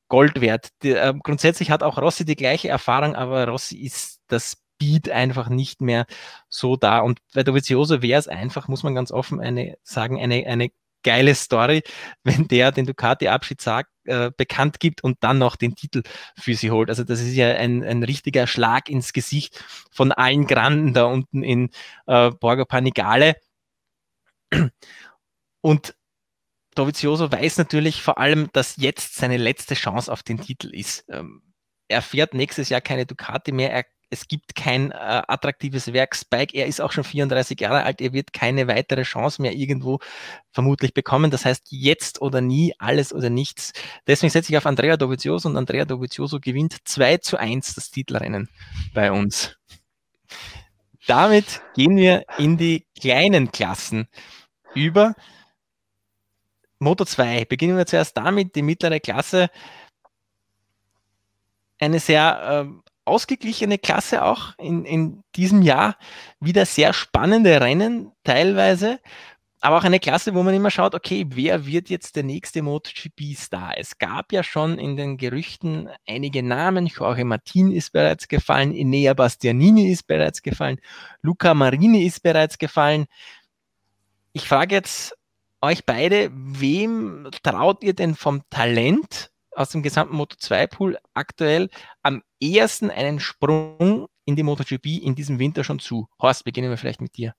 [0.09, 0.69] Gold wert.
[0.83, 5.49] Die, äh, grundsätzlich hat auch Rossi die gleiche Erfahrung, aber Rossi ist das Speed einfach
[5.49, 6.07] nicht mehr
[6.49, 7.01] so da.
[7.01, 10.71] Und bei Dovizioso wäre es einfach, muss man ganz offen eine, sagen, eine, eine
[11.03, 11.83] geile Story,
[12.25, 16.03] wenn der den Ducati-Abschied sagt, äh, bekannt gibt und dann noch den Titel
[16.39, 16.89] für sie holt.
[16.89, 21.43] Also das ist ja ein, ein richtiger Schlag ins Gesicht von allen Granden da unten
[21.43, 21.71] in
[22.07, 23.37] äh, Borgo Panigale.
[25.61, 25.95] Und
[26.75, 31.05] Dovizioso weiß natürlich vor allem, dass jetzt seine letzte Chance auf den Titel ist.
[31.09, 31.43] Ähm,
[31.89, 33.73] er fährt nächstes Jahr keine Ducati mehr.
[33.73, 34.95] Er, es gibt kein äh,
[35.27, 36.57] attraktives Werk Spike.
[36.57, 38.01] Er ist auch schon 34 Jahre alt.
[38.01, 39.99] Er wird keine weitere Chance mehr irgendwo
[40.53, 41.31] vermutlich bekommen.
[41.31, 43.73] Das heißt, jetzt oder nie, alles oder nichts.
[44.07, 48.49] Deswegen setze ich auf Andrea Dovizioso und Andrea Dovizioso gewinnt 2 zu 1 das Titelrennen
[48.93, 49.57] bei uns.
[51.07, 54.09] Damit gehen wir in die kleinen Klassen
[54.75, 55.15] über.
[56.79, 57.45] Moto 2.
[57.47, 59.49] Beginnen wir zuerst damit, die mittlere Klasse.
[61.79, 65.97] Eine sehr äh, ausgeglichene Klasse auch in, in diesem Jahr.
[66.41, 69.01] Wieder sehr spannende Rennen teilweise.
[69.65, 73.79] Aber auch eine Klasse, wo man immer schaut, okay, wer wird jetzt der nächste MotoGP-Star?
[73.79, 76.87] Es gab ja schon in den Gerüchten einige Namen.
[76.87, 80.81] Jorge Martin ist bereits gefallen, Enea Bastianini ist bereits gefallen,
[81.23, 83.07] Luca Marini ist bereits gefallen.
[84.35, 85.17] Ich frage jetzt
[85.63, 91.69] euch beide, wem traut ihr denn vom Talent aus dem gesamten Moto2-Pool aktuell
[92.03, 96.09] am ehesten einen Sprung in die MotoGP in diesem Winter schon zu?
[96.21, 97.35] Horst, beginnen wir vielleicht mit dir.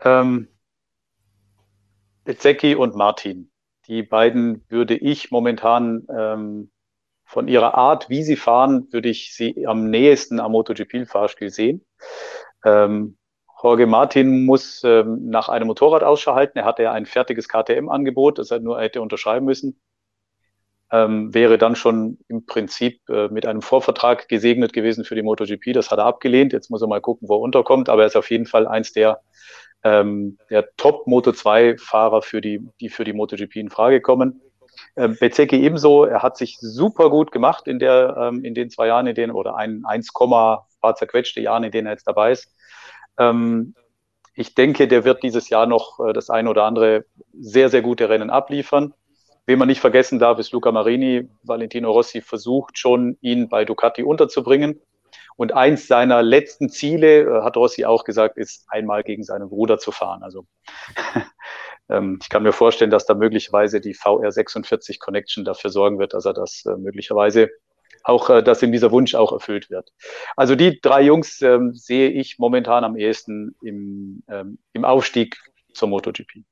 [0.00, 0.48] Ähm,
[2.26, 3.50] Zeki und Martin.
[3.86, 6.70] Die beiden würde ich momentan ähm,
[7.24, 11.84] von ihrer Art, wie sie fahren, würde ich sie am nächsten am MotoGP-Fahrspiel sehen.
[12.64, 13.16] Ähm,
[13.62, 16.58] Jorge Martin muss ähm, nach einem Motorrad Ausschau halten.
[16.58, 19.80] Er hatte ja ein fertiges KTM-Angebot, das er nur hätte unterschreiben müssen.
[20.90, 25.72] Ähm, wäre dann schon im Prinzip äh, mit einem Vorvertrag gesegnet gewesen für die MotoGP.
[25.72, 26.52] Das hat er abgelehnt.
[26.52, 27.88] Jetzt muss er mal gucken, wo er unterkommt.
[27.88, 29.20] Aber er ist auf jeden Fall eins der,
[29.84, 34.42] ähm, der Top Moto 2 Fahrer für die, die für die MotoGP in Frage kommen.
[34.96, 36.04] Ähm, Bezecchi ebenso.
[36.04, 39.32] Er hat sich super gut gemacht in der, ähm, in den zwei Jahren, in denen,
[39.32, 42.52] oder ein 1, paar zerquetschte Jahren, in denen er jetzt dabei ist.
[43.18, 43.74] Ähm,
[44.34, 47.04] ich denke, der wird dieses Jahr noch äh, das eine oder andere
[47.38, 48.94] sehr, sehr gute Rennen abliefern.
[49.46, 51.28] Wen man nicht vergessen darf, ist Luca Marini.
[51.42, 54.80] Valentino Rossi versucht schon, ihn bei Ducati unterzubringen.
[55.36, 59.78] Und eins seiner letzten Ziele, äh, hat Rossi auch gesagt, ist einmal gegen seinen Bruder
[59.78, 60.22] zu fahren.
[60.22, 60.46] Also
[61.88, 66.24] ähm, ich kann mir vorstellen, dass da möglicherweise die VR46 Connection dafür sorgen wird, dass
[66.24, 67.50] er das äh, möglicherweise
[68.04, 69.92] auch, äh, dass ihm dieser Wunsch auch erfüllt wird.
[70.36, 75.36] Also die drei Jungs ähm, sehe ich momentan am ehesten im, ähm, im Aufstieg
[75.72, 76.44] zur MotoGP.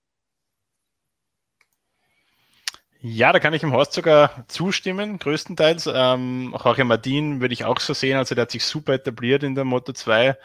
[3.02, 5.88] Ja, da kann ich dem Horst sogar zustimmen, größtenteils.
[5.92, 9.54] Ähm, Jorge Martin würde ich auch so sehen, also der hat sich super etabliert in
[9.54, 10.36] der Moto 2, äh,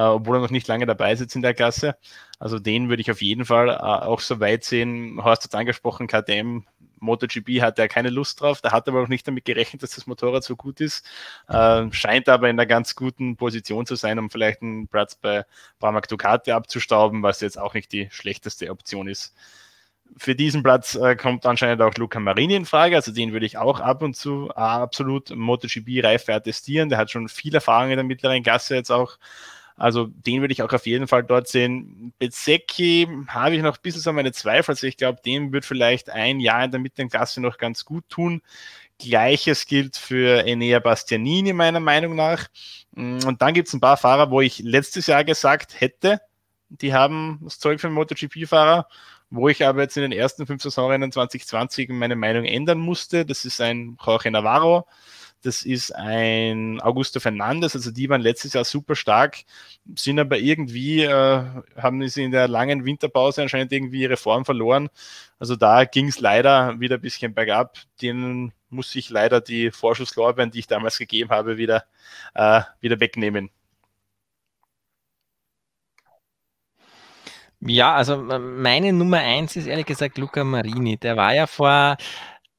[0.00, 1.96] obwohl er noch nicht lange dabei sitzt in der Klasse.
[2.38, 5.24] Also den würde ich auf jeden Fall äh, auch so weit sehen.
[5.24, 6.64] Horst hat es angesprochen, KTM
[7.04, 8.60] MotoGP hat er keine Lust drauf.
[8.60, 11.06] Da hat er aber auch nicht damit gerechnet, dass das Motorrad so gut ist.
[11.48, 15.44] Äh, scheint aber in einer ganz guten Position zu sein, um vielleicht einen Platz bei
[15.78, 19.34] Pramac Ducati abzustauben, was jetzt auch nicht die schlechteste Option ist.
[20.16, 23.56] Für diesen Platz äh, kommt anscheinend auch Luca Marini in Frage, also den würde ich
[23.56, 26.88] auch ab und zu äh, absolut MotoGP-reif attestieren.
[26.88, 29.18] Der hat schon viel Erfahrung in der mittleren Klasse jetzt auch
[29.76, 32.12] also den würde ich auch auf jeden Fall dort sehen.
[32.18, 34.72] Bezecchi habe ich noch ein bisschen so meine Zweifel.
[34.72, 38.08] Also ich glaube, dem wird vielleicht ein Jahr in der mittleren Klasse noch ganz gut
[38.08, 38.40] tun.
[38.98, 42.46] Gleiches gilt für Enea Bastianini meiner Meinung nach.
[42.94, 46.20] Und dann gibt es ein paar Fahrer, wo ich letztes Jahr gesagt hätte,
[46.68, 48.86] die haben das Zeug für MotoGP-Fahrer,
[49.30, 53.26] wo ich aber jetzt in den ersten fünf Saisonrennen 2020 meine Meinung ändern musste.
[53.26, 54.86] Das ist ein Jorge Navarro,
[55.44, 59.44] das ist ein Augusto Fernandes, also die waren letztes Jahr super stark,
[59.94, 61.44] sind aber irgendwie, äh,
[61.76, 64.88] haben sie in der langen Winterpause anscheinend irgendwie ihre Form verloren.
[65.38, 67.78] Also da ging es leider wieder ein bisschen bergab.
[68.00, 71.84] Denen muss ich leider die Vorschusslorbeeren, die ich damals gegeben habe, wieder,
[72.34, 73.50] äh, wieder wegnehmen.
[77.66, 80.98] Ja, also meine Nummer eins ist ehrlich gesagt Luca Marini.
[80.98, 81.96] Der war ja vor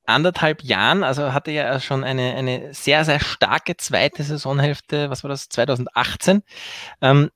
[0.08, 5.30] anderthalb Jahren, also hatte er schon eine, eine sehr, sehr starke zweite Saisonhälfte, was war
[5.30, 6.44] das, 2018.
[7.02, 7.30] Ähm,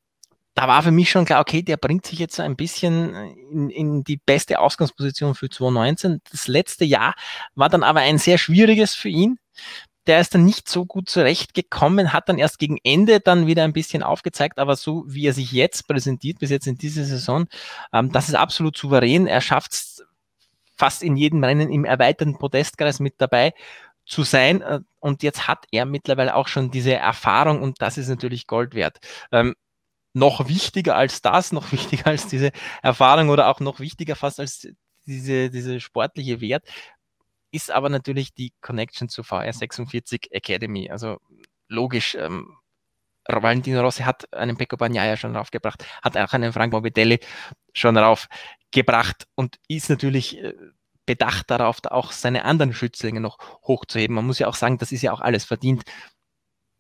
[0.60, 3.14] da war für mich schon klar, okay, der bringt sich jetzt ein bisschen
[3.50, 6.22] in, in die beste Ausgangsposition für 2019.
[6.30, 7.14] Das letzte Jahr
[7.56, 9.40] war dann aber ein sehr schwieriges für ihn.
[10.06, 13.74] Der ist dann nicht so gut zurechtgekommen, hat dann erst gegen Ende dann wieder ein
[13.74, 17.46] bisschen aufgezeigt, aber so wie er sich jetzt präsentiert, bis jetzt in dieser Saison,
[17.94, 19.28] ähm, das ist absolut souverän.
[19.28, 20.04] Er schafft es
[20.80, 23.54] fast in jedem Rennen im erweiterten Podestkreis mit dabei
[24.06, 24.62] zu sein.
[24.62, 28.74] Äh, und jetzt hat er mittlerweile auch schon diese Erfahrung und das ist natürlich Gold
[28.74, 29.00] wert.
[29.32, 29.56] Ähm,
[30.14, 32.52] noch wichtiger als das, noch wichtiger als diese
[32.82, 34.68] Erfahrung oder auch noch wichtiger fast als
[35.06, 36.68] diese, diese sportliche Wert,
[37.52, 40.90] ist aber natürlich die Connection zur VR46 Academy.
[40.90, 41.18] Also
[41.68, 42.59] logisch, ähm,
[43.30, 47.20] Valentino Rossi hat einen Pecco Bagnaia schon raufgebracht, hat auch einen Frank Morbidelli
[47.74, 50.54] schon raufgebracht und ist natürlich äh,
[51.06, 54.16] bedacht darauf, auch seine anderen Schützlinge noch hochzuheben.
[54.16, 55.84] Man muss ja auch sagen, das ist ja auch alles verdient.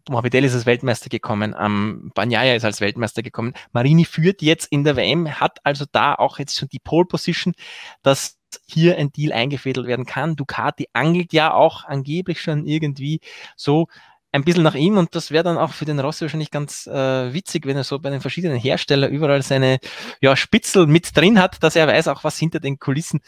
[0.07, 3.53] Morbidelli ist als Weltmeister gekommen, ähm, Banyaya ist als Weltmeister gekommen.
[3.71, 7.53] Marini führt jetzt in der WM, hat also da auch jetzt schon die Pole Position,
[8.01, 8.37] dass
[8.67, 10.35] hier ein Deal eingefädelt werden kann.
[10.35, 13.21] Ducati angelt ja auch angeblich schon irgendwie
[13.55, 13.87] so
[14.31, 17.33] ein bisschen nach ihm und das wäre dann auch für den Rossi wahrscheinlich ganz äh,
[17.33, 19.79] witzig, wenn er so bei den verschiedenen Herstellern überall seine
[20.21, 23.21] ja, Spitzel mit drin hat, dass er weiß auch, was hinter den Kulissen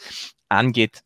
[0.48, 1.02] angeht.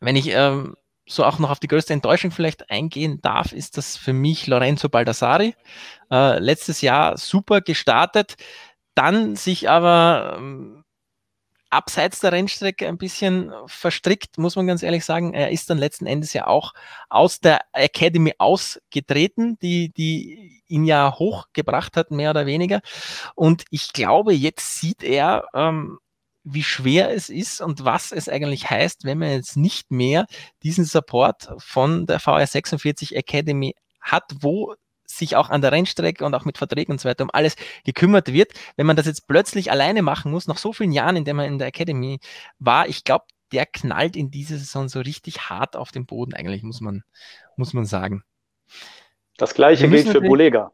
[0.00, 0.74] Wenn ich ähm,
[1.06, 4.88] so auch noch auf die größte Enttäuschung vielleicht eingehen darf, ist das für mich Lorenzo
[4.88, 5.54] Baldassari.
[6.10, 8.34] Äh, letztes Jahr super gestartet,
[8.94, 10.83] dann sich aber ähm,
[11.74, 15.34] abseits der Rennstrecke ein bisschen verstrickt, muss man ganz ehrlich sagen.
[15.34, 16.72] Er ist dann letzten Endes ja auch
[17.08, 22.80] aus der Academy ausgetreten, die, die ihn ja hochgebracht hat, mehr oder weniger.
[23.34, 25.98] Und ich glaube, jetzt sieht er, ähm,
[26.44, 30.26] wie schwer es ist und was es eigentlich heißt, wenn man jetzt nicht mehr
[30.62, 34.74] diesen Support von der VR46 Academy hat, wo
[35.18, 38.32] sich auch an der Rennstrecke und auch mit Verträgen und so weiter um alles gekümmert
[38.32, 38.52] wird.
[38.76, 41.46] Wenn man das jetzt plötzlich alleine machen muss, nach so vielen Jahren, in denen man
[41.46, 42.20] in der Academy
[42.58, 46.62] war, ich glaube, der knallt in dieser Saison so richtig hart auf den Boden, eigentlich,
[46.62, 47.04] muss man,
[47.56, 48.24] muss man sagen.
[49.36, 50.72] Das gleiche gilt für Bolega.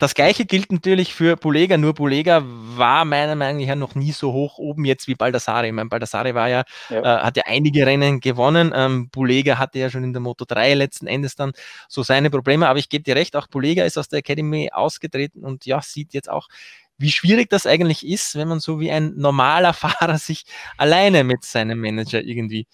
[0.00, 4.32] Das gleiche gilt natürlich für Bulega, nur Bulega war meiner Meinung nach noch nie so
[4.32, 5.66] hoch oben jetzt wie Baldassare.
[5.66, 7.18] Ich meine, Baldassare war ja, ja.
[7.18, 8.72] Äh, hat ja einige Rennen gewonnen.
[8.74, 11.52] Ähm, Bulega hatte ja schon in der Moto 3 letzten Endes dann
[11.86, 15.44] so seine Probleme, aber ich gebe dir recht, auch Bulega ist aus der Academy ausgetreten
[15.44, 16.48] und ja, sieht jetzt auch,
[16.96, 20.44] wie schwierig das eigentlich ist, wenn man so wie ein normaler Fahrer sich
[20.78, 22.66] alleine mit seinem Manager irgendwie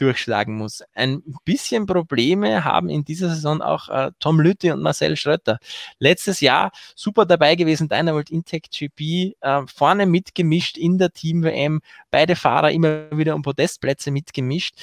[0.00, 0.82] durchschlagen muss.
[0.94, 5.58] Ein bisschen Probleme haben in dieser Saison auch äh, Tom Lütte und Marcel Schröter.
[5.98, 11.80] Letztes Jahr super dabei gewesen, Dynavolt Intec GP, äh, vorne mitgemischt in der Team-WM,
[12.10, 14.74] beide Fahrer immer wieder um Podestplätze mitgemischt.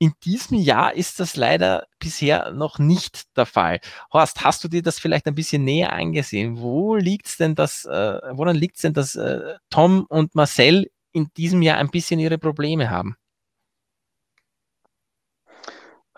[0.00, 3.80] In diesem Jahr ist das leider bisher noch nicht der Fall.
[4.12, 6.60] Horst, hast du dir das vielleicht ein bisschen näher angesehen?
[6.60, 11.28] Wo liegt's denn das, äh, woran liegt es denn, dass äh, Tom und Marcel in
[11.36, 13.17] diesem Jahr ein bisschen ihre Probleme haben?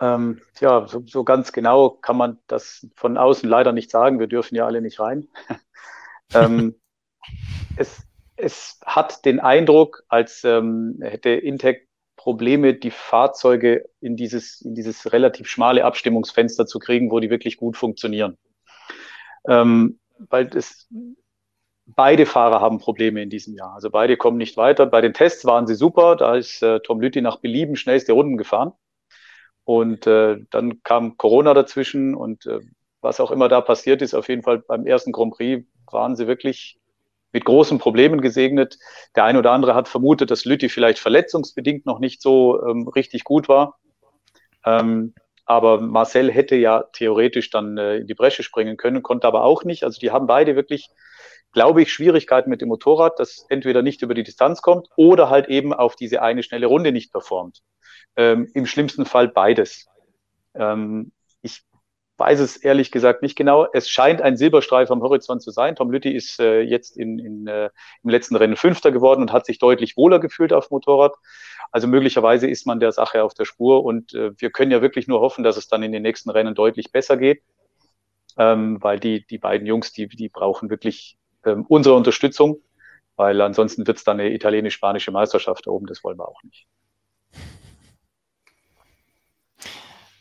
[0.00, 4.18] Ähm, ja, so, so, ganz genau kann man das von außen leider nicht sagen.
[4.18, 5.28] Wir dürfen ja alle nicht rein.
[6.34, 6.74] ähm,
[7.76, 8.02] es,
[8.36, 11.86] es, hat den Eindruck, als ähm, hätte Intec
[12.16, 17.56] Probleme, die Fahrzeuge in dieses, in dieses relativ schmale Abstimmungsfenster zu kriegen, wo die wirklich
[17.56, 18.36] gut funktionieren.
[19.48, 19.98] Ähm,
[20.28, 20.86] weil es,
[21.86, 23.74] beide Fahrer haben Probleme in diesem Jahr.
[23.74, 24.86] Also beide kommen nicht weiter.
[24.86, 26.16] Bei den Tests waren sie super.
[26.16, 28.72] Da ist äh, Tom Lütti nach Belieben schnellste Runden gefahren.
[29.70, 32.58] Und äh, dann kam Corona dazwischen und äh,
[33.02, 36.26] was auch immer da passiert ist, auf jeden Fall beim ersten Grand Prix waren sie
[36.26, 36.80] wirklich
[37.30, 38.80] mit großen Problemen gesegnet.
[39.14, 43.22] Der eine oder andere hat vermutet, dass Lütti vielleicht verletzungsbedingt noch nicht so ähm, richtig
[43.22, 43.78] gut war.
[44.66, 45.14] Ähm,
[45.44, 49.62] aber Marcel hätte ja theoretisch dann äh, in die Bresche springen können, konnte aber auch
[49.62, 49.84] nicht.
[49.84, 50.90] Also die haben beide wirklich,
[51.52, 55.48] glaube ich, Schwierigkeiten mit dem Motorrad, das entweder nicht über die Distanz kommt oder halt
[55.48, 57.60] eben auf diese eine schnelle Runde nicht performt.
[58.16, 59.86] Ähm, Im schlimmsten Fall beides.
[60.54, 61.62] Ähm, ich
[62.18, 63.66] weiß es ehrlich gesagt nicht genau.
[63.72, 65.74] Es scheint ein Silberstreif am Horizont zu sein.
[65.74, 67.70] Tom Lütti ist äh, jetzt in, in, äh,
[68.02, 71.14] im letzten Rennen Fünfter geworden und hat sich deutlich wohler gefühlt auf Motorrad.
[71.72, 75.08] Also möglicherweise ist man der Sache auf der Spur und äh, wir können ja wirklich
[75.08, 77.42] nur hoffen, dass es dann in den nächsten Rennen deutlich besser geht,
[78.36, 82.60] ähm, weil die, die beiden Jungs, die, die brauchen wirklich ähm, unsere Unterstützung,
[83.16, 86.66] weil ansonsten wird es dann eine italienisch-spanische Meisterschaft da oben, das wollen wir auch nicht.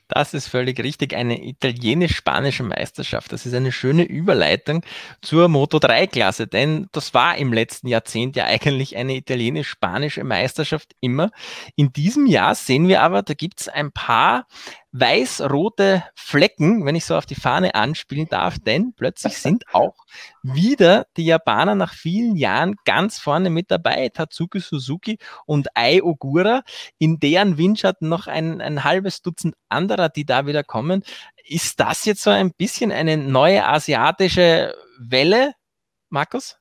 [0.09, 1.15] Das ist völlig richtig.
[1.15, 3.31] Eine italienisch-spanische Meisterschaft.
[3.31, 4.83] Das ist eine schöne Überleitung
[5.21, 11.29] zur Moto 3-Klasse, denn das war im letzten Jahrzehnt ja eigentlich eine italienisch-spanische Meisterschaft immer.
[11.75, 14.47] In diesem Jahr sehen wir aber, da gibt es ein paar
[14.91, 19.95] weiß-rote Flecken, wenn ich so auf die Fahne anspielen darf, denn plötzlich sind auch
[20.41, 24.09] wieder die Japaner nach vielen Jahren ganz vorne mit dabei.
[24.09, 26.63] Tatsuki Suzuki und Ai Ogura,
[26.97, 31.03] in deren Windschatten noch ein, ein halbes Dutzend anderer, die da wieder kommen.
[31.45, 35.53] Ist das jetzt so ein bisschen eine neue asiatische Welle,
[36.09, 36.58] Markus?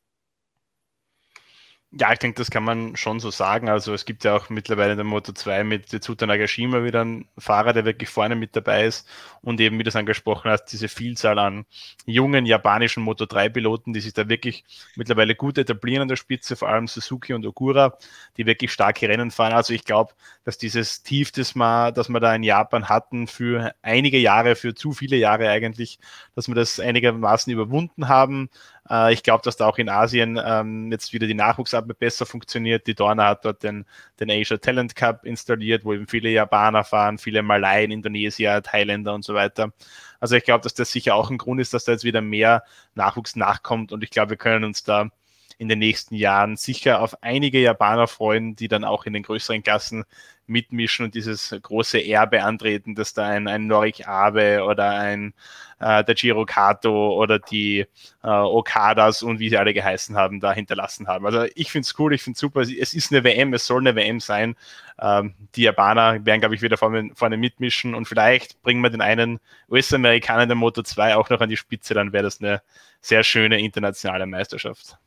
[1.91, 3.70] Ja, ich denke, das kann man schon so sagen.
[3.70, 7.28] Also es gibt ja auch mittlerweile in der Moto 2 mit Tetsuta Nagashima wieder einen
[7.39, 9.09] Fahrer, der wirklich vorne mit dabei ist
[9.41, 11.64] und eben, wie du es angesprochen hast, diese Vielzahl an
[12.05, 14.64] jungen japanischen Moto 3 Piloten, die sich da wirklich
[14.97, 17.97] mittlerweile gut etablieren an der Spitze, vor allem Suzuki und Ogura,
[18.36, 19.55] die wirklich starke Rennen fahren.
[19.55, 20.12] Also ich glaube,
[20.45, 24.74] dass dieses Tief, das wir, das wir da in Japan hatten für einige Jahre, für
[24.74, 25.99] zu viele Jahre eigentlich,
[26.34, 28.51] dass wir das einigermaßen überwunden haben.
[28.89, 31.34] Äh, ich glaube, dass da auch in Asien ähm, jetzt wieder die
[31.79, 32.87] Nachwuchsarbeit besser funktioniert.
[32.87, 33.87] Die Dorna hat dort den,
[34.20, 39.24] den Asia Talent Cup installiert, wo eben viele Japaner fahren, viele Malayen, Indonesier, Thailänder und
[39.24, 39.72] so weiter.
[40.20, 42.64] Also ich glaube, dass das sicher auch ein Grund ist, dass da jetzt wieder mehr
[42.95, 45.11] Nachwuchs nachkommt und ich glaube, wir können uns da
[45.59, 49.63] in den nächsten Jahren sicher auf einige Japaner freuen, die dann auch in den größeren
[49.63, 50.05] Klassen
[50.49, 55.35] mitmischen und dieses große Erbe antreten, dass da ein, ein Norik Abe oder ein
[55.81, 57.81] äh, der Giro Kato oder die
[58.23, 61.27] äh, Okadas und wie sie alle geheißen haben, da hinterlassen haben.
[61.27, 62.63] Also ich finde es cool, ich finde es super.
[62.63, 64.57] Es ist eine WM, es soll eine WM sein.
[65.01, 69.03] Ähm, die Japaner werden, glaube ich, wieder vorne, vorne mitmischen und vielleicht bringen wir den
[69.03, 69.41] einen
[69.71, 72.63] US-Amerikaner der Moto 2 auch noch an die Spitze, dann wäre das eine
[73.01, 74.99] sehr schöne internationale Meisterschaft.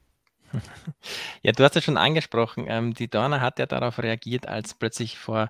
[1.44, 2.66] Ja, du hast es schon angesprochen.
[2.68, 5.50] Ähm, die Dorna hat ja darauf reagiert, als plötzlich vor,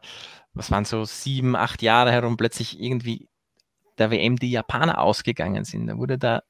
[0.54, 3.28] was waren so sieben, acht Jahre herum, plötzlich irgendwie
[3.98, 5.88] der WM die Japaner ausgegangen sind.
[5.88, 6.44] Da wurde da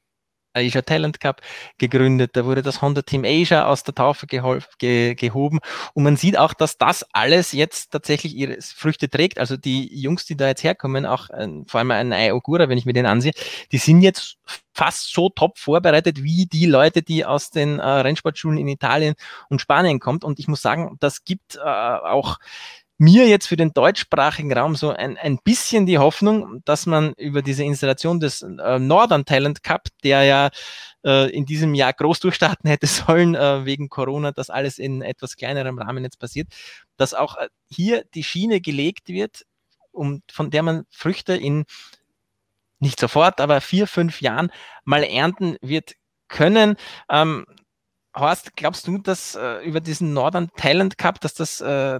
[0.53, 1.41] Asia Talent Cup
[1.77, 5.59] gegründet, da wurde das Honda Team Asia aus der Taufe ge gehoben.
[5.93, 9.39] Und man sieht auch, dass das alles jetzt tatsächlich ihre Früchte trägt.
[9.39, 12.77] Also die Jungs, die da jetzt herkommen, auch äh, vor allem ein Ai Ogura, wenn
[12.77, 13.33] ich mir den ansehe,
[13.71, 14.37] die sind jetzt
[14.73, 19.15] fast so top vorbereitet wie die Leute, die aus den äh, Rennsportschulen in Italien
[19.49, 20.23] und Spanien kommt.
[20.23, 22.37] Und ich muss sagen, das gibt äh, auch
[23.01, 27.41] mir jetzt für den deutschsprachigen Raum so ein, ein bisschen die Hoffnung, dass man über
[27.41, 30.49] diese Installation des äh, Northern Talent Cup, der ja
[31.03, 35.35] äh, in diesem Jahr groß durchstarten hätte sollen, äh, wegen Corona, dass alles in etwas
[35.35, 36.49] kleinerem Rahmen jetzt passiert,
[36.95, 39.47] dass auch äh, hier die Schiene gelegt wird,
[39.91, 41.65] um, von der man Früchte in
[42.77, 44.51] nicht sofort, aber vier, fünf Jahren
[44.85, 45.93] mal ernten wird
[46.27, 46.75] können.
[47.09, 47.47] Ähm,
[48.15, 51.99] Horst, glaubst du, dass äh, über diesen Northern Talent Cup, dass das äh,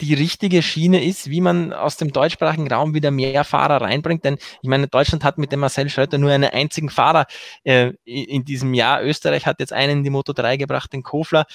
[0.00, 4.24] die richtige Schiene ist, wie man aus dem deutschsprachigen Raum wieder mehr Fahrer reinbringt.
[4.24, 7.26] Denn ich meine, Deutschland hat mit dem Marcel Schröter nur einen einzigen Fahrer
[7.64, 9.02] äh, in diesem Jahr.
[9.02, 11.46] Österreich hat jetzt einen in die Moto 3 gebracht, den Kofler.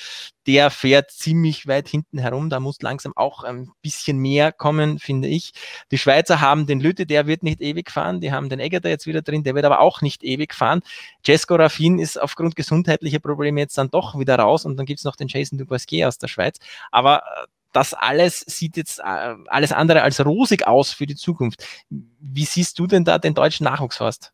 [0.48, 2.50] Der fährt ziemlich weit hinten herum.
[2.50, 5.52] Da muss langsam auch ein bisschen mehr kommen, finde ich.
[5.92, 8.22] Die Schweizer haben den Lütte, der wird nicht ewig fahren.
[8.22, 10.82] Die haben den Egger da jetzt wieder drin, der wird aber auch nicht ewig fahren.
[11.24, 15.16] Jesco Raffin ist aufgrund gesundheitlicher Probleme jetzt dann doch wieder raus und dann gibt's noch
[15.16, 16.58] den Jason Dubosquier aus der Schweiz.
[16.92, 21.66] Aber äh, das alles sieht jetzt äh, alles andere als rosig aus für die Zukunft.
[21.90, 24.34] Wie siehst du denn da den deutschen Nachwuchshorst?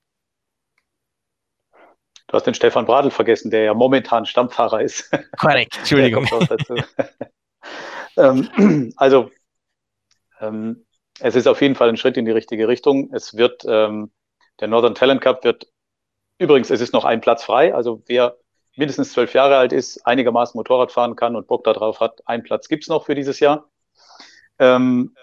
[2.27, 5.09] Du hast den Stefan Bradl vergessen, der ja momentan Stammfahrer ist.
[5.39, 6.27] Korrekt, Entschuldigung.
[8.17, 9.31] ähm, also,
[10.41, 10.85] ähm,
[11.19, 13.13] es ist auf jeden Fall ein Schritt in die richtige Richtung.
[13.13, 14.11] Es wird, ähm,
[14.59, 15.67] der Northern Talent Cup wird,
[16.37, 17.73] übrigens, es ist noch ein Platz frei.
[17.73, 18.37] Also, wer
[18.77, 22.67] mindestens zwölf Jahre alt ist, einigermaßen Motorrad fahren kann und Bock darauf hat, einen Platz
[22.67, 23.69] gibt's noch für dieses Jahr.
[24.59, 25.15] Ähm,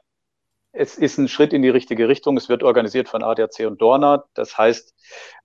[0.73, 2.37] es ist ein Schritt in die richtige Richtung.
[2.37, 4.25] Es wird organisiert von ADAC und Dorna.
[4.35, 4.95] Das heißt,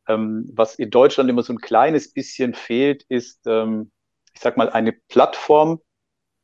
[0.07, 3.91] ähm, was in Deutschland immer so ein kleines bisschen fehlt, ist, ähm,
[4.33, 5.81] ich sag mal, eine Plattform,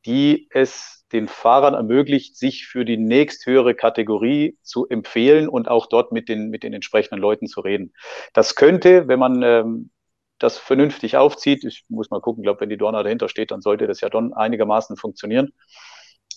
[0.06, 6.12] die es den Fahrern ermöglicht, sich für die nächsthöhere Kategorie zu empfehlen und auch dort
[6.12, 7.92] mit den, mit den entsprechenden Leuten zu reden.
[8.32, 9.90] Das könnte, wenn man ähm,
[10.38, 11.64] das vernünftig aufzieht.
[11.64, 14.32] Ich muss mal gucken, glaube, wenn die Dorna dahinter steht, dann sollte das ja dann
[14.32, 15.52] einigermaßen funktionieren.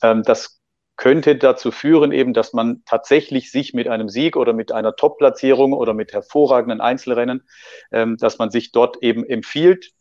[0.02, 0.60] Ähm, das
[0.96, 5.72] könnte dazu führen, eben, dass man tatsächlich sich mit einem Sieg oder mit einer Top-Platzierung
[5.72, 7.48] oder mit hervorragenden Einzelrennen,
[7.92, 9.92] ähm, dass man sich dort eben empfiehlt.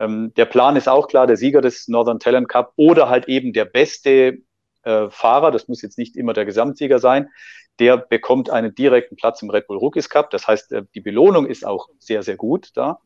[0.00, 3.52] Ähm, der Plan ist auch klar, der Sieger des Northern Talent Cup oder halt eben
[3.52, 4.38] der beste
[4.82, 7.30] äh, Fahrer, das muss jetzt nicht immer der Gesamtsieger sein,
[7.78, 10.30] der bekommt einen direkten Platz im Red Bull Rookies Cup.
[10.30, 12.98] Das heißt, äh, die Belohnung ist auch sehr, sehr gut da.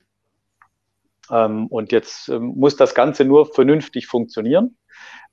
[1.31, 4.77] Ähm, und jetzt ähm, muss das Ganze nur vernünftig funktionieren.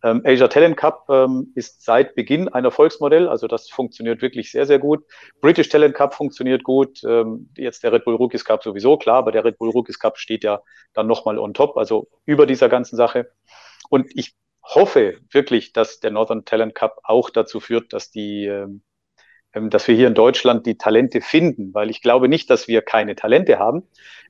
[0.03, 1.07] Ähm, Asia Talent Cup
[1.55, 5.03] ist seit Beginn ein Erfolgsmodell, also das funktioniert wirklich sehr, sehr gut.
[5.41, 7.01] British Talent Cup funktioniert gut,
[7.57, 10.43] jetzt der Red Bull Rookies Cup sowieso, klar, aber der Red Bull Rookies Cup steht
[10.43, 10.61] ja
[10.93, 13.31] dann nochmal on top, also über dieser ganzen Sache.
[13.89, 18.45] Und ich hoffe wirklich, dass der Northern Talent Cup auch dazu führt, dass die
[19.55, 23.15] dass wir hier in Deutschland die Talente finden, weil ich glaube nicht, dass wir keine
[23.15, 23.83] Talente haben.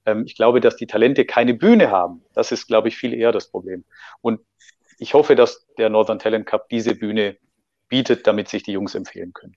[0.06, 2.24] Ähm, ich glaube, dass die Talente keine Bühne haben.
[2.34, 3.84] Das ist, glaube ich, viel eher das Problem.
[4.22, 4.42] Und
[5.00, 7.38] ich hoffe, dass der Northern Talent Cup diese Bühne
[7.90, 9.56] bietet, damit sich die Jungs empfehlen können.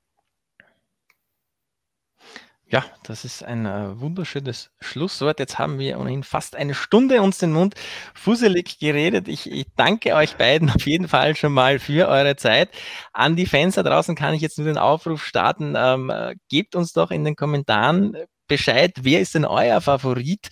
[2.70, 5.38] Ja, das ist ein äh, wunderschönes Schlusswort.
[5.40, 7.74] Jetzt haben wir ohnehin fast eine Stunde uns den Mund
[8.14, 9.26] fusselig geredet.
[9.26, 12.68] Ich, ich, danke euch beiden auf jeden Fall schon mal für eure Zeit.
[13.14, 15.74] An die Fans da draußen kann ich jetzt nur den Aufruf starten.
[15.78, 18.14] Ähm, äh, gebt uns doch in den Kommentaren
[18.48, 20.48] Bescheid, wer ist denn euer Favorit?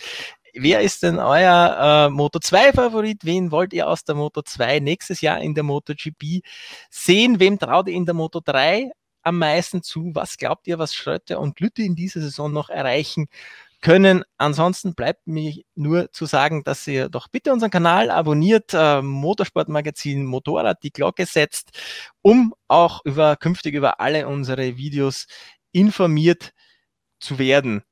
[0.54, 3.26] Wer ist denn euer äh, Moto 2 Favorit?
[3.26, 6.40] Wen wollt ihr aus der Moto 2 nächstes Jahr in der MotoGP
[6.88, 7.40] sehen?
[7.40, 8.90] Wem traut ihr in der Moto 3
[9.26, 10.10] am meisten zu?
[10.14, 13.26] Was glaubt ihr, was Schröter und Lütte in dieser Saison noch erreichen
[13.82, 14.24] können?
[14.38, 20.24] Ansonsten bleibt mir nur zu sagen, dass ihr doch bitte unseren Kanal abonniert, äh, Motorsportmagazin
[20.24, 21.70] Motorrad die Glocke setzt,
[22.22, 25.26] um auch über künftig über alle unsere Videos
[25.72, 26.52] informiert
[27.20, 27.82] zu werden.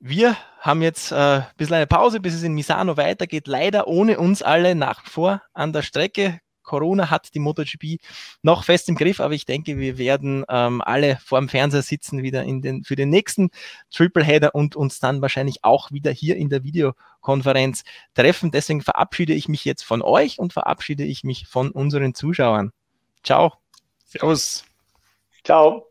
[0.00, 3.48] Wir haben jetzt äh, ein bisschen eine Pause, bis es in Misano weitergeht.
[3.48, 6.40] Leider ohne uns alle nach vor an der Strecke.
[6.68, 7.98] Corona hat die MotoGP
[8.42, 12.22] noch fest im Griff, aber ich denke, wir werden ähm, alle vor dem Fernseher sitzen
[12.22, 13.50] wieder in den, für den nächsten
[13.90, 18.50] Tripleheader und uns dann wahrscheinlich auch wieder hier in der Videokonferenz treffen.
[18.50, 22.72] Deswegen verabschiede ich mich jetzt von euch und verabschiede ich mich von unseren Zuschauern.
[23.24, 23.54] Ciao.
[24.04, 24.64] Servus.
[25.42, 25.87] Ciao.